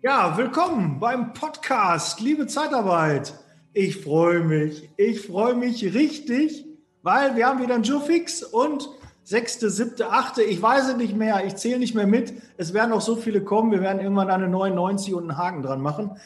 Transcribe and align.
Ja, 0.00 0.38
willkommen 0.38 0.98
beim 0.98 1.34
Podcast, 1.34 2.22
liebe 2.22 2.46
Zeitarbeit. 2.46 3.34
Ich 3.74 3.98
freue 3.98 4.40
mich, 4.40 4.88
ich 4.96 5.20
freue 5.20 5.54
mich 5.54 5.84
richtig, 5.92 6.64
weil 7.02 7.36
wir 7.36 7.46
haben 7.46 7.62
wieder 7.62 7.74
einen 7.74 7.84
Joe 7.84 8.00
Fix 8.00 8.42
und 8.42 8.88
sechste, 9.30 9.70
siebte, 9.70 10.10
achte, 10.10 10.42
ich 10.42 10.60
weiß 10.60 10.88
es 10.88 10.96
nicht 10.96 11.16
mehr, 11.16 11.44
ich 11.46 11.54
zähle 11.54 11.78
nicht 11.78 11.94
mehr 11.94 12.08
mit. 12.08 12.34
Es 12.56 12.74
werden 12.74 12.90
noch 12.90 13.00
so 13.00 13.14
viele 13.14 13.44
kommen, 13.44 13.70
wir 13.70 13.80
werden 13.80 14.00
irgendwann 14.00 14.28
eine 14.28 14.48
99 14.48 15.14
und 15.14 15.30
einen 15.30 15.38
Haken 15.38 15.62
dran 15.62 15.80
machen. 15.80 16.16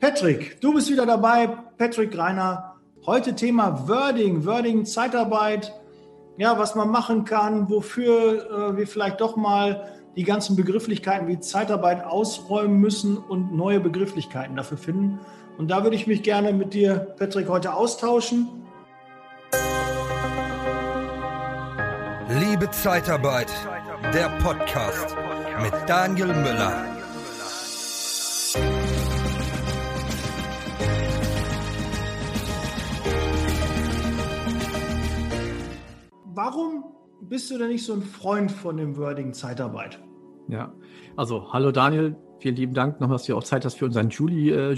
Patrick, 0.00 0.60
du 0.60 0.74
bist 0.74 0.90
wieder 0.90 1.06
dabei, 1.06 1.46
Patrick 1.46 2.10
Greiner. 2.10 2.74
Heute 3.06 3.36
Thema 3.36 3.86
Wording, 3.86 4.44
Wording, 4.44 4.84
Zeitarbeit, 4.84 5.72
ja, 6.36 6.58
was 6.58 6.74
man 6.74 6.90
machen 6.90 7.24
kann, 7.24 7.70
wofür 7.70 8.72
äh, 8.72 8.76
wir 8.76 8.88
vielleicht 8.88 9.20
doch 9.20 9.36
mal 9.36 9.92
die 10.16 10.24
ganzen 10.24 10.56
Begrifflichkeiten 10.56 11.28
wie 11.28 11.38
Zeitarbeit 11.38 12.04
ausräumen 12.04 12.80
müssen 12.80 13.18
und 13.18 13.54
neue 13.54 13.78
Begrifflichkeiten 13.78 14.56
dafür 14.56 14.78
finden. 14.78 15.20
Und 15.58 15.70
da 15.70 15.84
würde 15.84 15.94
ich 15.94 16.08
mich 16.08 16.24
gerne 16.24 16.52
mit 16.52 16.74
dir, 16.74 17.14
Patrick, 17.20 17.48
heute 17.48 17.74
austauschen. 17.74 18.48
Liebe 22.58 22.72
Zeitarbeit, 22.72 23.52
der 24.12 24.30
Podcast 24.42 25.16
mit 25.62 25.72
Daniel 25.86 26.26
Müller. 26.26 26.84
Warum 36.24 36.84
bist 37.20 37.48
du 37.52 37.58
denn 37.58 37.68
nicht 37.68 37.86
so 37.86 37.92
ein 37.92 38.02
Freund 38.02 38.50
von 38.50 38.76
dem 38.76 38.96
Wording 38.96 39.34
Zeitarbeit? 39.34 40.02
Ja, 40.48 40.72
also 41.16 41.52
hallo 41.52 41.70
Daniel, 41.70 42.16
vielen 42.38 42.56
lieben 42.56 42.74
Dank 42.74 43.00
nochmal, 43.00 43.16
dass 43.16 43.26
du 43.26 43.36
auch 43.36 43.44
Zeit 43.44 43.64
hast 43.64 43.78
für 43.78 43.84
unseren 43.84 44.10
Juli 44.10 44.50
äh. 44.50 44.76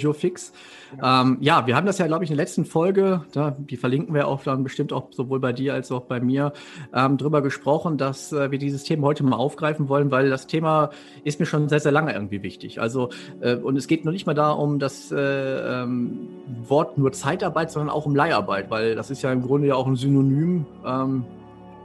Ähm, 1.03 1.39
ja, 1.41 1.67
wir 1.67 1.77
haben 1.77 1.87
das 1.87 1.99
ja, 1.99 2.07
glaube 2.07 2.25
ich, 2.25 2.31
in 2.31 2.37
der 2.37 2.45
letzten 2.45 2.65
Folge, 2.65 3.25
da, 3.33 3.51
die 3.51 3.77
verlinken 3.77 4.15
wir 4.15 4.29
auch 4.29 4.43
dann 4.43 4.65
bestimmt 4.65 4.93
auch 4.93 5.09
sowohl 5.13 5.41
bei 5.41 5.53
dir 5.53 5.75
als 5.75 5.93
auch 5.93 6.03
bei 6.03 6.21
mir, 6.21 6.53
ähm, 6.95 7.17
drüber 7.17 7.43
gesprochen, 7.43 7.97
dass 7.99 8.33
äh, 8.33 8.51
wir 8.51 8.59
dieses 8.59 8.83
Thema 8.85 9.07
heute 9.07 9.25
mal 9.25 9.37
aufgreifen 9.37 9.89
wollen, 9.89 10.11
weil 10.11 10.31
das 10.31 10.47
Thema 10.47 10.91
ist 11.25 11.39
mir 11.39 11.47
schon 11.47 11.69
sehr, 11.69 11.81
sehr 11.81 11.93
lange 11.93 12.13
irgendwie 12.13 12.43
wichtig. 12.43 12.81
Also, 12.81 13.11
äh, 13.41 13.55
und 13.55 13.77
es 13.77 13.87
geht 13.87 14.05
noch 14.05 14.13
nicht 14.13 14.27
mal 14.27 14.35
da 14.35 14.51
um 14.51 14.79
das 14.79 15.13
äh, 15.13 15.19
ähm, 15.19 16.29
Wort 16.67 16.99
nur 16.99 17.13
Zeitarbeit, 17.13 17.71
sondern 17.71 17.91
auch 17.91 18.07
um 18.07 18.15
Leiharbeit, 18.15 18.71
weil 18.71 18.95
das 18.95 19.11
ist 19.11 19.23
ja 19.23 19.33
im 19.33 19.43
Grunde 19.43 19.69
ja 19.69 19.75
auch 19.75 19.87
ein 19.87 19.97
Synonym 19.97 20.67
ähm, 20.85 21.25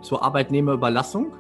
zur 0.02 0.24
Arbeitnehmerüberlassung. 0.24 1.34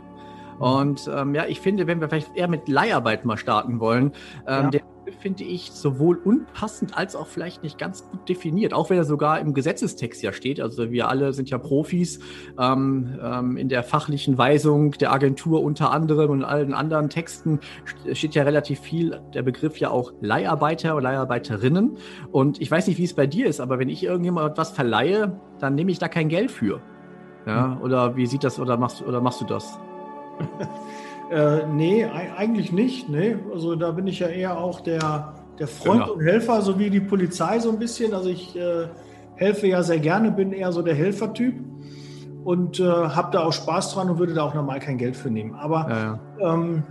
Und 0.60 1.10
ähm, 1.14 1.36
ja, 1.36 1.46
ich 1.46 1.60
finde, 1.60 1.88
wenn 1.88 2.02
wir 2.02 2.10
vielleicht 2.10 2.36
eher 2.36 2.48
mit 2.48 2.68
Leiharbeit 2.68 3.26
mal 3.26 3.38
starten 3.38 3.80
wollen, 3.80 4.12
ähm, 4.48 4.66
ja. 4.66 4.70
der 4.70 4.82
finde 5.20 5.44
ich 5.44 5.72
sowohl 5.72 6.18
unpassend 6.18 6.98
als 6.98 7.16
auch 7.16 7.28
vielleicht 7.28 7.64
nicht 7.64 7.78
ganz 7.78 8.08
gut 8.10 8.28
definiert, 8.28 8.74
auch 8.74 8.90
wenn 8.90 8.98
er 8.98 9.04
sogar 9.04 9.40
im 9.40 9.54
Gesetzestext 9.54 10.22
ja 10.22 10.34
steht. 10.34 10.60
Also 10.60 10.92
wir 10.92 11.10
alle 11.10 11.34
sind 11.34 11.50
ja 11.50 11.58
Profis 11.58 12.20
ähm, 12.60 13.20
ähm, 13.22 13.58
in 13.58 13.70
der 13.70 13.84
fachlichen 13.84 14.38
Weisung 14.38 14.92
der 14.92 15.12
Agentur 15.12 15.64
unter 15.64 15.92
anderem 15.92 16.32
und 16.32 16.44
allen 16.44 16.74
anderen 16.74 17.10
Texten 17.10 17.60
steht 18.14 18.36
ja 18.36 18.44
relativ 18.44 18.80
viel 18.80 19.20
der 19.34 19.44
Begriff 19.44 19.78
ja 19.78 19.90
auch 19.90 20.14
Leiharbeiter 20.22 20.96
oder 20.96 21.04
Leiharbeiterinnen. 21.04 21.98
Und 22.32 22.62
ich 22.62 22.70
weiß 22.72 22.88
nicht, 22.88 22.98
wie 22.98 23.04
es 23.04 23.14
bei 23.14 23.28
dir 23.28 23.48
ist, 23.48 23.60
aber 23.60 23.80
wenn 23.80 23.90
ich 23.90 24.04
irgendjemand 24.04 24.52
etwas 24.52 24.72
verleihe, 24.72 25.40
dann 25.60 25.76
nehme 25.76 25.92
ich 25.92 26.00
da 26.00 26.08
kein 26.08 26.30
Geld 26.30 26.52
für. 26.52 26.82
Ja, 27.46 27.76
hm. 27.76 27.82
oder 27.82 28.16
wie 28.16 28.26
sieht 28.26 28.44
das 28.44 28.60
oder 28.60 28.78
machst 28.78 29.04
oder 29.04 29.22
machst 29.22 29.40
du 29.42 29.46
das? 29.46 29.80
Äh, 31.32 31.66
nee, 31.68 32.06
eigentlich 32.06 32.72
nicht. 32.72 33.10
Nee. 33.10 33.38
Also 33.54 33.76
da 33.76 33.92
bin 33.92 34.08
ich 34.08 34.20
ja 34.20 34.28
eher 34.28 34.58
auch 34.58 34.82
der, 34.82 35.34
der 35.60 35.68
Freund 35.68 36.04
genau. 36.04 36.14
und 36.14 36.24
Helfer, 36.24 36.62
so 36.62 36.80
wie 36.80 36.90
die 36.90 37.00
Polizei 37.00 37.60
so 37.60 37.70
ein 37.70 37.80
bisschen. 37.80 38.14
Also 38.14 38.30
ich 38.30 38.56
äh, 38.56 38.88
helfe 39.36 39.68
ja 39.68 39.84
sehr 39.84 40.00
gerne, 40.00 40.32
bin 40.32 40.52
eher 40.52 40.72
so 40.72 40.82
der 40.82 40.96
Helfertyp 40.96 41.56
und 42.44 42.80
äh, 42.80 42.84
habe 42.84 43.32
da 43.32 43.44
auch 43.44 43.54
Spaß 43.54 43.94
dran 43.94 44.10
und 44.10 44.20
würde 44.20 44.34
da 44.34 44.44
auch 44.44 44.54
normal 44.54 44.80
kein 44.80 44.98
Geld 44.98 45.18
für 45.18 45.30
nehmen. 45.30 45.56
Aber 45.56 45.88
ja, 45.90 46.20
ja. 46.40 46.54
Ähm, 46.54 46.84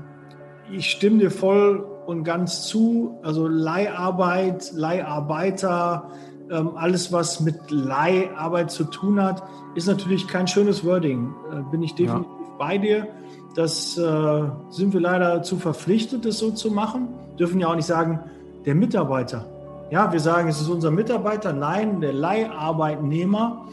ich 0.70 0.90
stimme 0.90 1.18
dir 1.18 1.30
voll 1.30 1.84
und 2.06 2.24
ganz 2.24 2.66
zu. 2.66 3.18
Also 3.22 3.46
Leiharbeit, 3.46 4.72
Leiharbeiter, 4.72 6.10
ähm, 6.50 6.72
alles 6.76 7.12
was 7.12 7.40
mit 7.40 7.70
Leiharbeit 7.70 8.70
zu 8.70 8.84
tun 8.84 9.22
hat, 9.22 9.42
ist 9.74 9.86
natürlich 9.86 10.26
kein 10.28 10.46
schönes 10.46 10.84
Wording. 10.84 11.34
Äh, 11.52 11.70
bin 11.70 11.82
ich 11.82 11.94
definitiv. 11.94 12.30
Bei 12.58 12.78
dir. 12.78 13.08
Das 13.54 13.96
äh, 13.96 14.42
sind 14.70 14.92
wir 14.92 15.00
leider 15.00 15.42
zu 15.42 15.56
verpflichtet, 15.56 16.24
das 16.24 16.38
so 16.38 16.50
zu 16.50 16.70
machen. 16.70 17.08
Dürfen 17.38 17.60
ja 17.60 17.68
auch 17.68 17.76
nicht 17.76 17.86
sagen, 17.86 18.20
der 18.66 18.74
Mitarbeiter. 18.74 19.46
Ja, 19.90 20.12
wir 20.12 20.20
sagen, 20.20 20.48
es 20.48 20.60
ist 20.60 20.68
unser 20.68 20.90
Mitarbeiter. 20.90 21.52
Nein, 21.52 22.00
der 22.00 22.12
Leiharbeitnehmer. 22.12 23.66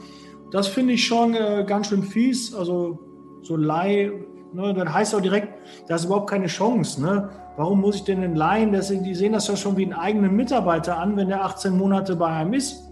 Das 0.52 0.68
finde 0.68 0.94
ich 0.94 1.06
schon 1.06 1.34
äh, 1.34 1.64
ganz 1.66 1.88
schön 1.88 2.03
fies. 2.03 2.53
Also 2.53 3.00
so 3.41 3.56
Leih, 3.56 4.12
ne, 4.53 4.74
dann 4.74 4.94
heißt 4.94 5.16
auch 5.16 5.22
direkt, 5.22 5.50
da 5.88 5.96
ist 5.96 6.06
überhaupt 6.06 6.30
keine 6.30 6.47
Chance. 6.47 7.02
Ne? 7.02 7.30
Warum 7.58 7.81
muss 7.81 7.96
ich 7.96 8.03
denn 8.03 8.22
den 8.22 8.36
leihen? 8.36 8.72
Das, 8.72 8.90
die 8.90 9.16
sehen 9.16 9.34
das 9.34 9.47
ja 9.47 9.56
schon 9.56 9.78
wie 9.78 9.84
einen 9.84 9.94
eigenen 9.94 10.36
Mitarbeiter 10.36 10.97
an, 10.97 11.18
wenn 11.18 11.30
der 11.30 11.44
18 11.44 11.78
Monate 11.78 12.16
bei 12.16 12.28
einem 12.28 12.53
ist. 12.53 12.91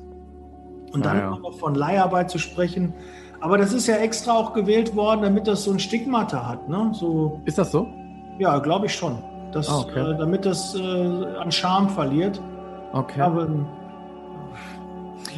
Und 0.92 1.06
dann 1.06 1.18
ja, 1.18 1.32
ja. 1.32 1.38
noch 1.38 1.60
von 1.60 1.76
Leiharbeit 1.76 2.32
zu 2.32 2.40
sprechen, 2.40 2.94
aber 3.42 3.58
das 3.58 3.74
ist 3.74 3.88
ja 3.88 3.96
extra 3.98 4.34
auch 4.34 4.54
gewählt 4.54 4.96
worden, 4.96 5.22
damit 5.22 5.48
das 5.48 5.64
so 5.64 5.72
ein 5.72 5.80
Stigmata 5.80 6.48
hat. 6.48 6.68
Ne? 6.68 6.92
So, 6.94 7.42
ist 7.46 7.58
das 7.58 7.72
so? 7.72 7.88
Ja, 8.40 8.60
glaube 8.60 8.88
ich 8.88 8.94
schon. 8.94 9.18
Das, 9.52 9.68
ah, 9.70 9.80
okay. 9.80 10.12
äh, 10.12 10.18
damit 10.18 10.46
das 10.46 10.76
äh, 10.76 10.80
an 10.80 11.52
Charme 11.52 11.90
verliert. 11.90 12.40
Okay. 12.94 13.22
Aber, 13.22 13.48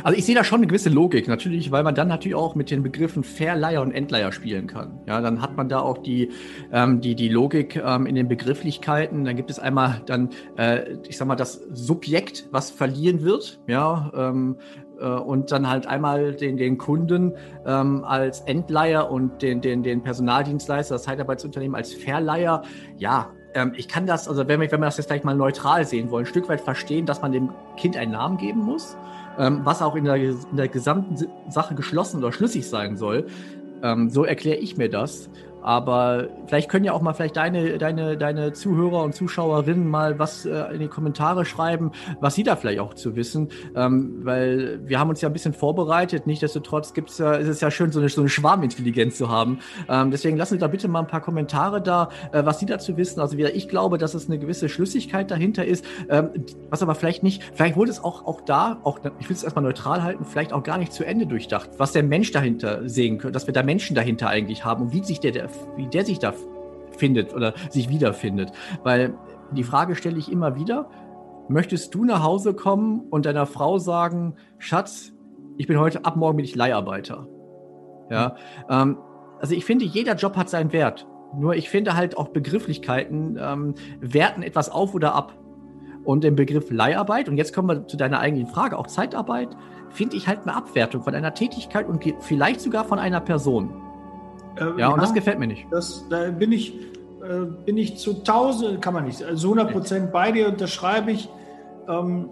also 0.04 0.18
ich 0.18 0.26
sehe 0.26 0.36
da 0.36 0.44
schon 0.44 0.58
eine 0.58 0.68
gewisse 0.68 0.90
Logik, 0.90 1.28
natürlich, 1.28 1.72
weil 1.72 1.84
man 1.84 1.96
dann 1.96 2.08
natürlich 2.08 2.36
auch 2.36 2.56
mit 2.56 2.72
den 2.72 2.84
Begriffen 2.84 3.24
Verleiher 3.24 3.82
und 3.82 3.92
Endleiher 3.92 4.32
spielen 4.32 4.68
kann. 4.68 5.00
Ja, 5.08 5.22
dann 5.22 5.42
hat 5.42 5.56
man 5.56 5.70
da 5.70 5.80
auch 5.80 6.00
die, 6.00 6.30
ähm, 6.72 7.02
die, 7.02 7.16
die 7.16 7.30
Logik 7.30 7.76
ähm, 7.76 8.06
in 8.06 8.16
den 8.16 8.28
Begrifflichkeiten. 8.28 9.26
Dann 9.26 9.36
gibt 9.36 9.50
es 9.50 9.60
einmal 9.60 10.02
dann, 10.06 10.30
äh, 10.58 10.94
ich 11.08 11.18
sag 11.18 11.28
mal, 11.28 11.36
das 11.36 11.62
Subjekt, 11.72 12.48
was 12.52 12.72
verliehen 12.72 13.24
wird. 13.24 13.60
Ja, 13.68 14.12
ähm, 14.16 14.58
äh, 14.60 14.91
und 15.06 15.52
dann 15.52 15.70
halt 15.70 15.88
einmal 15.88 16.34
den, 16.34 16.58
den 16.58 16.78
Kunden 16.78 17.34
ähm, 17.66 18.04
als 18.04 18.42
Endleiher 18.42 19.12
und 19.12 19.42
den, 19.42 19.62
den, 19.62 19.84
den 19.84 20.04
Personaldienstleister, 20.04 20.96
das 20.96 21.04
Zeitarbeitsunternehmen 21.04 21.76
als 21.76 21.94
Verleiher. 21.94 22.62
Ja, 22.98 23.30
ähm, 23.54 23.74
ich 23.76 23.88
kann 23.88 24.06
das, 24.06 24.28
also 24.28 24.48
wenn 24.48 24.62
wir, 24.62 24.72
wenn 24.72 24.80
wir 24.80 24.86
das 24.86 24.98
jetzt 24.98 25.08
gleich 25.08 25.24
mal 25.24 25.36
neutral 25.36 25.86
sehen 25.86 26.10
wollen, 26.12 26.26
ein 26.26 26.30
Stück 26.30 26.50
weit 26.50 26.62
verstehen, 26.62 27.06
dass 27.06 27.22
man 27.22 27.32
dem 27.32 27.50
Kind 27.78 27.98
einen 27.98 28.14
Namen 28.14 28.38
geben 28.38 28.62
muss, 28.62 28.96
ähm, 29.38 29.62
was 29.64 29.82
auch 29.82 29.96
in 29.96 30.06
der, 30.06 30.16
in 30.16 30.56
der 30.56 30.68
gesamten 30.68 31.16
Sache 31.50 31.76
geschlossen 31.76 32.18
oder 32.18 32.32
schlüssig 32.32 32.68
sein 32.68 32.96
soll. 32.96 33.26
Ähm, 33.84 34.10
so 34.10 34.24
erkläre 34.24 34.58
ich 34.58 34.78
mir 34.78 34.90
das. 34.90 35.30
Aber 35.62 36.28
vielleicht 36.48 36.70
können 36.70 36.86
ja 36.86 36.94
auch 36.94 37.02
mal 37.02 37.14
vielleicht 37.14 37.38
deine, 37.38 37.78
deine, 37.78 38.18
deine 38.18 38.54
Zuhörer 38.54 39.04
und 39.04 39.14
Zuschauerinnen 39.14 39.88
mal 39.88 40.20
was 40.20 40.46
äh, 40.46 40.74
in 40.74 40.80
die 40.80 40.88
Kommentare 40.88 41.46
schreiben, 41.46 41.92
was 42.20 42.36
sie 42.36 42.44
da 42.44 42.56
vielleicht 42.56 42.80
auch 42.80 42.94
zu 42.94 43.16
wissen. 43.16 43.50
Ähm, 43.76 44.20
weil 44.24 44.80
wir 44.84 45.00
haben 45.00 45.10
uns 45.10 45.22
ja 45.22 45.30
ein 45.30 45.34
bisschen 45.34 45.54
vorbereitet. 45.54 46.28
Nichtsdestotrotz 46.28 46.94
gibt's 46.94 47.18
ja, 47.18 47.34
ist 47.34 47.48
es 47.48 47.62
ja 47.62 47.72
schön, 47.72 47.92
so 47.92 48.00
eine, 48.00 48.10
so 48.10 48.22
eine 48.22 48.30
Schwarmintelligenz 48.30 49.18
zu 49.18 49.30
haben. 49.30 49.60
Ähm, 49.90 50.12
deswegen 50.12 50.38
lassen 50.38 50.56
Sie 50.56 50.60
da 50.60 50.68
bitte 50.68 50.88
mal 50.88 51.00
ein 51.00 51.08
paar 51.08 51.22
Kommentare 51.22 51.82
da, 51.82 52.10
äh, 52.32 52.44
was 52.46 52.60
Sie 52.60 52.66
dazu 52.66 52.98
wissen. 52.98 53.20
Also 53.20 53.38
wieder, 53.38 53.56
ich 53.56 53.68
glaube, 53.68 53.98
dass 53.98 54.14
es 54.14 54.28
eine 54.28 54.40
gewisse 54.40 54.70
Schlüssigkeit 54.70 55.30
dahinter 55.32 55.66
ist, 55.66 55.86
ähm, 56.10 56.30
was 56.70 56.82
aber 56.82 56.96
vielleicht 56.96 57.24
nicht, 57.24 57.44
vielleicht 57.54 57.76
wurde 57.76 57.92
es 57.92 58.04
auch, 58.04 58.26
auch 58.26 58.42
da, 58.42 58.80
auch, 58.84 59.00
ich 59.20 59.30
will 59.30 59.36
es 59.36 59.44
erstmal 59.44 59.64
neutral 59.64 60.04
halten, 60.04 60.26
vielleicht 60.26 60.54
auch 60.54 60.64
gar 60.64 60.78
nicht 60.78 60.94
zu 60.94 61.04
Ende 61.04 61.28
durchdacht, 61.28 61.70
was 61.78 61.92
der 61.92 62.04
Mensch 62.04 62.32
dahinter 62.32 62.88
sehen 62.88 63.18
könnte, 63.18 63.34
dass 63.34 63.48
wir 63.48 63.54
da 63.54 63.64
Menschen 63.64 63.96
dahinter 63.96 64.30
eigentlich 64.30 64.66
haben 64.66 64.84
und 64.84 64.94
wie 64.94 65.04
sich 65.04 65.20
der, 65.20 65.32
der 65.32 65.51
wie 65.76 65.88
der 65.88 66.06
sich 66.06 66.20
da 66.20 66.34
findet 66.98 67.34
oder 67.34 67.54
sich 67.70 67.90
wiederfindet. 67.90 68.52
Weil 68.84 69.14
die 69.52 69.64
Frage 69.64 69.96
stelle 69.96 70.18
ich 70.18 70.32
immer 70.32 70.56
wieder, 70.56 70.90
möchtest 71.48 71.94
du 71.96 72.06
nach 72.06 72.24
Hause 72.24 72.54
kommen 72.54 73.02
und 73.10 73.26
deiner 73.26 73.46
Frau 73.46 73.78
sagen, 73.78 74.36
Schatz, 74.58 75.14
ich 75.58 75.68
bin 75.68 75.80
heute, 75.80 76.06
ab 76.06 76.16
morgen 76.16 76.38
bin 76.38 76.46
ich 76.46 76.56
Leiharbeiter. 76.56 77.28
Ja, 78.10 78.36
ähm, 78.70 78.98
also 79.40 79.56
ich 79.56 79.66
finde, 79.66 79.86
jeder 79.86 80.16
Job 80.16 80.36
hat 80.38 80.50
seinen 80.50 80.72
Wert. 80.72 81.08
Nur 81.34 81.56
ich 81.56 81.70
finde 81.70 81.96
halt 81.96 82.18
auch 82.18 82.30
Begrifflichkeiten 82.30 83.38
ähm, 83.42 83.74
werten 84.00 84.44
etwas 84.44 84.70
auf 84.70 84.94
oder 84.94 85.16
ab. 85.16 85.34
Und 86.04 86.24
den 86.24 86.36
Begriff 86.36 86.72
Leiharbeit, 86.72 87.30
und 87.30 87.38
jetzt 87.38 87.54
kommen 87.54 87.68
wir 87.68 87.88
zu 87.88 87.96
deiner 87.96 88.20
eigenen 88.20 88.48
Frage, 88.48 88.78
auch 88.78 88.88
Zeitarbeit, 88.88 89.50
finde 89.90 90.18
ich 90.18 90.28
halt 90.28 90.42
eine 90.42 90.56
Abwertung 90.56 91.04
von 91.04 91.14
einer 91.14 91.34
Tätigkeit 91.34 91.88
und 91.88 92.04
vielleicht 92.22 92.60
sogar 92.60 92.86
von 92.86 92.98
einer 92.98 93.22
Person. 93.22 93.81
Äh, 94.62 94.80
ja, 94.80 94.90
und 94.90 95.02
das 95.02 95.14
gefällt 95.14 95.40
mir 95.40 95.48
nicht. 95.48 95.66
Das, 95.72 96.06
da 96.10 96.30
bin 96.30 96.52
ich, 96.52 96.74
äh, 97.24 97.46
bin 97.66 97.78
ich 97.78 97.98
zu 97.98 98.20
1000, 98.20 98.82
kann 98.82 98.94
man 98.94 99.06
nicht, 99.06 99.24
also 99.24 99.48
100 99.48 99.72
Prozent 99.72 100.12
bei 100.12 100.32
dir, 100.32 100.48
unterschreibe 100.48 101.12
ich. 101.12 101.30
Ähm, 101.88 102.30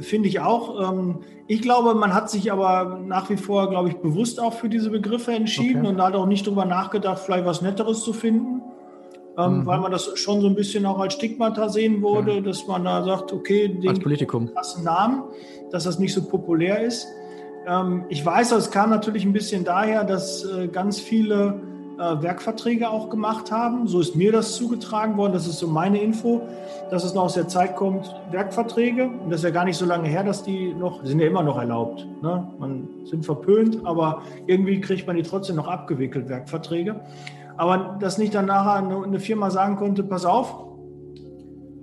Finde 0.00 0.28
ich 0.28 0.38
auch. 0.38 0.92
Ähm, 0.92 1.20
ich 1.48 1.60
glaube, 1.60 1.94
man 1.94 2.14
hat 2.14 2.30
sich 2.30 2.52
aber 2.52 3.00
nach 3.04 3.30
wie 3.30 3.36
vor, 3.36 3.68
glaube 3.68 3.88
ich, 3.88 3.96
bewusst 3.96 4.40
auch 4.40 4.52
für 4.52 4.68
diese 4.68 4.90
Begriffe 4.90 5.32
entschieden 5.32 5.80
okay. 5.80 5.88
und 5.88 6.02
hat 6.02 6.14
auch 6.14 6.26
nicht 6.26 6.46
darüber 6.46 6.66
nachgedacht, 6.66 7.18
vielleicht 7.18 7.46
was 7.46 7.62
Netteres 7.62 8.02
zu 8.02 8.12
finden. 8.12 8.62
Ähm, 9.36 9.60
mhm. 9.60 9.66
weil 9.66 9.78
man 9.78 9.92
das 9.92 10.18
schon 10.18 10.40
so 10.40 10.48
ein 10.48 10.56
bisschen 10.56 10.84
auch 10.84 10.98
als 10.98 11.14
Stigmata 11.14 11.68
sehen 11.68 12.02
wurde, 12.02 12.34
ja. 12.34 12.40
dass 12.40 12.66
man 12.66 12.84
da 12.84 13.04
sagt, 13.04 13.32
okay, 13.32 13.68
den 13.68 13.88
als 13.88 14.00
Politikum. 14.00 14.52
krassen 14.52 14.82
Namen, 14.82 15.22
dass 15.70 15.84
das 15.84 16.00
nicht 16.00 16.12
so 16.12 16.24
populär 16.24 16.82
ist. 16.82 17.06
Ähm, 17.68 18.04
ich 18.08 18.24
weiß, 18.24 18.52
es 18.52 18.70
kam 18.70 18.90
natürlich 18.90 19.24
ein 19.24 19.32
bisschen 19.32 19.64
daher, 19.64 20.04
dass 20.04 20.44
äh, 20.44 20.68
ganz 20.68 21.00
viele 21.00 21.60
äh, 21.98 22.22
Werkverträge 22.22 22.88
auch 22.88 23.10
gemacht 23.10 23.52
haben. 23.52 23.86
So 23.86 24.00
ist 24.00 24.16
mir 24.16 24.32
das 24.32 24.56
zugetragen 24.56 25.16
worden, 25.16 25.34
das 25.34 25.46
ist 25.46 25.58
so 25.58 25.66
meine 25.66 26.00
Info, 26.00 26.40
dass 26.90 27.04
es 27.04 27.12
noch 27.12 27.24
aus 27.24 27.34
der 27.34 27.48
Zeit 27.48 27.76
kommt, 27.76 28.14
Werkverträge. 28.30 29.08
Und 29.08 29.30
das 29.30 29.40
ist 29.40 29.44
ja 29.44 29.50
gar 29.50 29.64
nicht 29.64 29.76
so 29.76 29.84
lange 29.84 30.08
her, 30.08 30.24
dass 30.24 30.42
die 30.42 30.72
noch, 30.72 31.04
sind 31.04 31.20
ja 31.20 31.26
immer 31.26 31.42
noch 31.42 31.58
erlaubt. 31.58 32.06
Ne? 32.22 32.50
Man 32.58 32.88
sind 33.04 33.26
verpönt, 33.26 33.84
aber 33.84 34.22
irgendwie 34.46 34.80
kriegt 34.80 35.06
man 35.06 35.16
die 35.16 35.22
trotzdem 35.22 35.56
noch 35.56 35.68
abgewickelt, 35.68 36.28
Werkverträge. 36.28 37.00
Aber 37.56 37.98
dass 38.00 38.16
nicht 38.16 38.34
dann 38.34 38.46
nachher 38.46 38.88
eine 39.02 39.20
Firma 39.20 39.50
sagen 39.50 39.76
konnte, 39.76 40.04
pass 40.04 40.24
auf, 40.24 40.64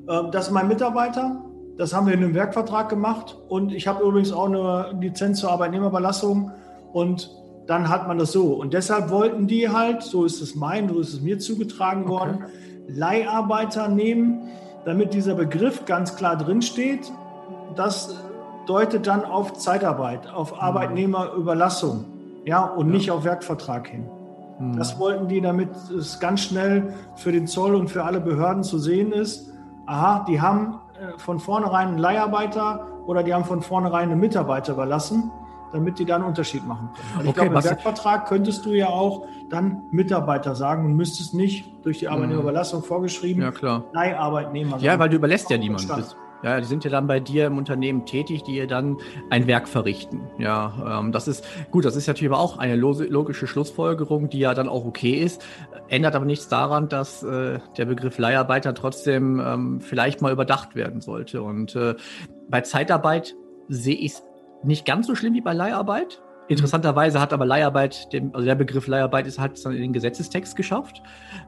ähm, 0.10 0.32
das 0.32 0.48
ist 0.48 0.52
mein 0.52 0.68
Mitarbeiter, 0.68 1.44
das 1.78 1.94
haben 1.94 2.08
wir 2.08 2.14
in 2.14 2.24
einem 2.24 2.34
Werkvertrag 2.34 2.90
gemacht 2.90 3.38
und 3.50 3.74
ich 3.74 3.88
habe 3.88 4.04
übrigens 4.04 4.32
auch 4.32 4.46
eine 4.46 4.98
Lizenz 5.00 5.40
zur 5.40 5.52
Arbeitnehmerüberlassung 5.52 6.52
und 6.94 7.30
dann 7.68 7.90
hat 7.90 8.08
man 8.08 8.18
das 8.18 8.32
so. 8.32 8.54
Und 8.54 8.74
deshalb 8.74 9.10
wollten 9.10 9.48
die 9.48 9.70
halt, 9.70 10.04
so 10.04 10.24
ist 10.24 10.42
es 10.42 10.56
mein, 10.56 10.88
so 10.88 11.00
ist 11.00 11.14
es 11.14 11.22
mir 11.22 11.40
zugetragen 11.40 12.08
worden, 12.08 12.44
okay. 12.44 12.52
Leiharbeiter 12.88 13.88
nehmen, 13.88 14.50
damit 14.86 15.14
dieser 15.14 15.36
Begriff 15.36 15.86
ganz 15.86 16.16
klar 16.16 16.38
drinsteht. 16.38 17.12
Das 17.76 18.16
deutet 18.68 19.08
dann 19.08 19.26
auf 19.26 19.54
Zeitarbeit, 19.54 20.32
auf 20.32 20.54
mhm. 20.54 20.60
Arbeitnehmerüberlassung, 20.60 22.06
ja, 22.46 22.64
und 22.64 22.88
ja. 22.88 22.94
nicht 22.94 23.12
auf 23.12 23.24
Werkvertrag 23.26 23.88
hin. 23.88 24.06
Mhm. 24.60 24.78
Das 24.78 25.00
wollten 25.00 25.28
die, 25.28 25.42
damit 25.42 25.70
es 25.98 26.20
ganz 26.20 26.42
schnell 26.42 26.94
für 27.16 27.32
den 27.32 27.48
Zoll 27.48 27.76
und 27.76 27.90
für 27.90 28.04
alle 28.04 28.22
Behörden 28.22 28.64
zu 28.64 28.78
sehen 28.78 29.12
ist. 29.12 29.52
Aha, 29.88 30.26
die 30.28 30.40
haben 30.40 30.80
von 31.18 31.40
vornherein 31.40 31.90
einen 31.90 31.98
Leiharbeiter 31.98 32.88
oder 33.06 33.24
die 33.24 33.34
haben 33.34 33.46
von 33.46 33.62
vornherein 33.62 34.12
einen 34.12 34.20
Mitarbeiter 34.20 34.74
überlassen, 34.74 35.32
damit 35.72 36.00
die 36.00 36.06
da 36.06 36.16
einen 36.16 36.26
Unterschied 36.26 36.66
machen 36.66 36.90
können. 36.96 37.08
Also 37.18 37.30
okay, 37.30 37.30
ich 37.30 37.36
glaube, 37.36 37.56
im 37.56 37.64
Werkvertrag 37.64 38.28
könntest 38.28 38.66
du 38.66 38.72
ja 38.72 38.88
auch 38.88 39.28
dann 39.50 39.84
Mitarbeiter 39.92 40.56
sagen 40.56 40.86
und 40.86 40.96
müsstest 40.96 41.34
nicht 41.34 41.72
durch 41.84 42.00
die 42.00 42.06
mhm. 42.06 42.14
Arbeitnehmerüberlassung 42.14 42.84
vorgeschrieben 42.84 43.42
ja, 43.42 43.52
klar. 43.52 43.84
Leiharbeitnehmer. 43.92 44.78
Ja, 44.80 44.98
weil 44.98 45.10
du 45.10 45.18
überlässt 45.18 45.50
ja 45.50 45.58
niemanden. 45.58 46.04
Ja, 46.46 46.60
die 46.60 46.68
sind 46.68 46.84
ja 46.84 46.92
dann 46.92 47.08
bei 47.08 47.20
dir 47.20 47.48
im 47.48 47.58
Unternehmen 47.58 48.06
tätig, 48.06 48.44
die 48.44 48.58
ihr 48.58 48.68
dann 48.68 48.98
ein 49.32 49.48
Werk 49.48 49.68
verrichten. 49.68 50.22
Ja, 50.38 51.00
ähm, 51.00 51.12
das 51.12 51.28
ist 51.28 51.44
gut. 51.72 51.86
Das 51.86 51.96
ist 51.96 52.06
natürlich 52.06 52.32
aber 52.32 52.40
auch 52.40 52.60
eine 52.60 52.76
logische 52.76 53.48
Schlussfolgerung, 53.48 54.30
die 54.30 54.38
ja 54.38 54.54
dann 54.54 54.70
auch 54.70 54.86
okay 54.86 55.14
ist. 55.16 55.44
Ändert 55.88 56.14
aber 56.14 56.26
nichts 56.26 56.48
daran, 56.48 56.88
dass 56.88 57.24
äh, 57.24 57.58
der 57.78 57.86
Begriff 57.86 58.20
Leiharbeiter 58.20 58.76
trotzdem 58.76 59.42
ähm, 59.44 59.82
vielleicht 59.82 60.22
mal 60.22 60.32
überdacht 60.32 60.76
werden 60.76 61.02
sollte. 61.02 61.42
Und 61.42 61.76
äh, 61.76 61.96
bei 62.48 62.62
Zeitarbeit 62.62 63.34
sehe 63.68 63.96
ich 63.96 64.12
es 64.12 64.24
nicht 64.64 64.86
ganz 64.86 65.08
so 65.08 65.16
schlimm 65.16 65.34
wie 65.34 65.42
bei 65.42 65.54
Leiharbeit. 65.54 66.22
Interessanterweise 66.48 67.20
hat 67.20 67.34
aber 67.34 67.46
Leiharbeit, 67.46 68.14
dem, 68.14 68.34
also 68.34 68.46
der 68.46 68.56
Begriff 68.56 68.86
Leiharbeit 68.86 69.26
ist 69.26 69.40
halt 69.40 69.64
dann 69.66 69.74
in 69.74 69.82
den 69.82 69.94
Gesetzestext 69.94 70.56
geschafft. 70.56 71.02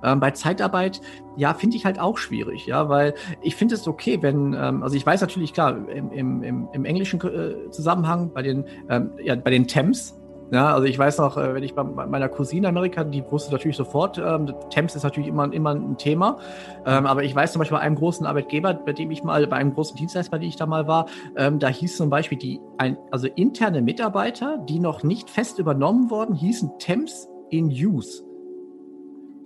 Ähm, 0.03 0.19
bei 0.19 0.31
Zeitarbeit, 0.31 1.01
ja, 1.35 1.53
finde 1.53 1.77
ich 1.77 1.85
halt 1.85 1.99
auch 1.99 2.17
schwierig, 2.17 2.65
ja, 2.65 2.89
weil 2.89 3.13
ich 3.43 3.55
finde 3.55 3.75
es 3.75 3.87
okay, 3.87 4.17
wenn, 4.21 4.53
ähm, 4.53 4.81
also 4.81 4.95
ich 4.95 5.05
weiß 5.05 5.21
natürlich, 5.21 5.53
klar, 5.53 5.87
im, 5.87 6.11
im, 6.11 6.67
im 6.73 6.85
englischen 6.85 7.21
äh, 7.21 7.69
Zusammenhang 7.69 8.33
bei 8.33 8.41
den, 8.41 8.65
ähm, 8.89 9.11
ja, 9.23 9.35
bei 9.35 9.51
den 9.51 9.67
Temps, 9.67 10.16
ja, 10.51 10.73
also 10.73 10.85
ich 10.85 10.97
weiß 10.97 11.17
noch, 11.17 11.37
äh, 11.37 11.53
wenn 11.53 11.63
ich 11.63 11.75
bei 11.75 11.83
meiner 11.83 12.29
Cousine 12.29 12.67
in 12.67 12.75
Amerika, 12.75 13.03
die 13.03 13.23
wusste 13.29 13.51
natürlich 13.51 13.77
sofort, 13.77 14.17
ähm, 14.17 14.53
Temps 14.69 14.95
ist 14.95 15.03
natürlich 15.03 15.27
immer, 15.29 15.51
immer 15.51 15.75
ein 15.75 15.97
Thema. 15.97 16.37
Ähm, 16.85 17.05
aber 17.05 17.23
ich 17.23 17.35
weiß 17.35 17.51
zum 17.51 17.59
Beispiel 17.59 17.77
bei 17.77 17.83
einem 17.83 17.95
großen 17.95 18.25
Arbeitgeber, 18.25 18.73
bei 18.73 18.93
dem 18.93 19.11
ich 19.11 19.23
mal, 19.23 19.45
bei 19.47 19.57
einem 19.57 19.73
großen 19.73 19.97
Dienstleister, 19.97 20.31
bei 20.31 20.39
dem 20.39 20.49
ich 20.49 20.55
da 20.55 20.65
mal 20.65 20.87
war, 20.87 21.07
ähm, 21.35 21.59
da 21.59 21.67
hieß 21.67 21.97
zum 21.97 22.09
Beispiel 22.09 22.37
die, 22.37 22.61
ein, 22.77 22.97
also 23.11 23.27
interne 23.27 23.81
Mitarbeiter, 23.81 24.57
die 24.57 24.79
noch 24.79 25.03
nicht 25.03 25.29
fest 25.29 25.59
übernommen 25.59 26.09
worden, 26.09 26.35
hießen 26.35 26.79
Temps 26.79 27.27
in 27.49 27.67
Use. 27.67 28.26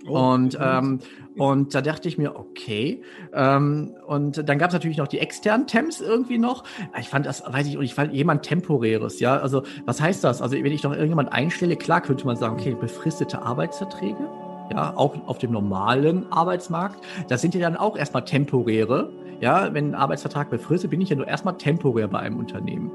Oh, 0.06 0.18
und, 0.18 0.58
ähm, 0.60 0.98
und 1.36 1.74
da 1.74 1.80
dachte 1.80 2.08
ich 2.08 2.18
mir, 2.18 2.36
okay. 2.36 3.02
Ähm, 3.32 3.94
und 4.06 4.48
dann 4.48 4.58
gab 4.58 4.68
es 4.68 4.74
natürlich 4.74 4.96
noch 4.96 5.08
die 5.08 5.18
externen 5.18 5.66
Temps 5.66 6.00
irgendwie 6.00 6.38
noch. 6.38 6.64
Ich 6.98 7.08
fand 7.08 7.26
das, 7.26 7.42
weiß 7.46 7.66
ich, 7.68 7.76
und 7.78 7.84
ich 7.84 7.94
fand 7.94 8.12
jemand 8.12 8.42
temporäres, 8.42 9.20
ja. 9.20 9.38
Also, 9.38 9.62
was 9.86 10.00
heißt 10.00 10.24
das? 10.24 10.42
Also, 10.42 10.56
wenn 10.56 10.72
ich 10.72 10.82
doch 10.82 10.92
irgendjemand 10.92 11.32
einstelle, 11.32 11.76
klar 11.76 12.00
könnte 12.00 12.26
man 12.26 12.36
sagen, 12.36 12.54
okay, 12.54 12.76
befristete 12.78 13.42
Arbeitsverträge, 13.42 14.28
ja, 14.72 14.92
auch 14.96 15.14
auf 15.26 15.38
dem 15.38 15.52
normalen 15.52 16.30
Arbeitsmarkt. 16.32 17.04
Das 17.28 17.40
sind 17.40 17.54
ja 17.54 17.60
dann 17.60 17.76
auch 17.76 17.96
erstmal 17.96 18.24
temporäre. 18.24 19.12
Ja, 19.40 19.74
wenn 19.74 19.90
ein 19.90 19.94
Arbeitsvertrag 19.96 20.50
befristet, 20.50 20.90
bin 20.90 21.00
ich 21.00 21.08
ja 21.08 21.16
nur 21.16 21.26
erstmal 21.26 21.56
temporär 21.56 22.06
bei 22.06 22.20
einem 22.20 22.38
Unternehmen. 22.38 22.92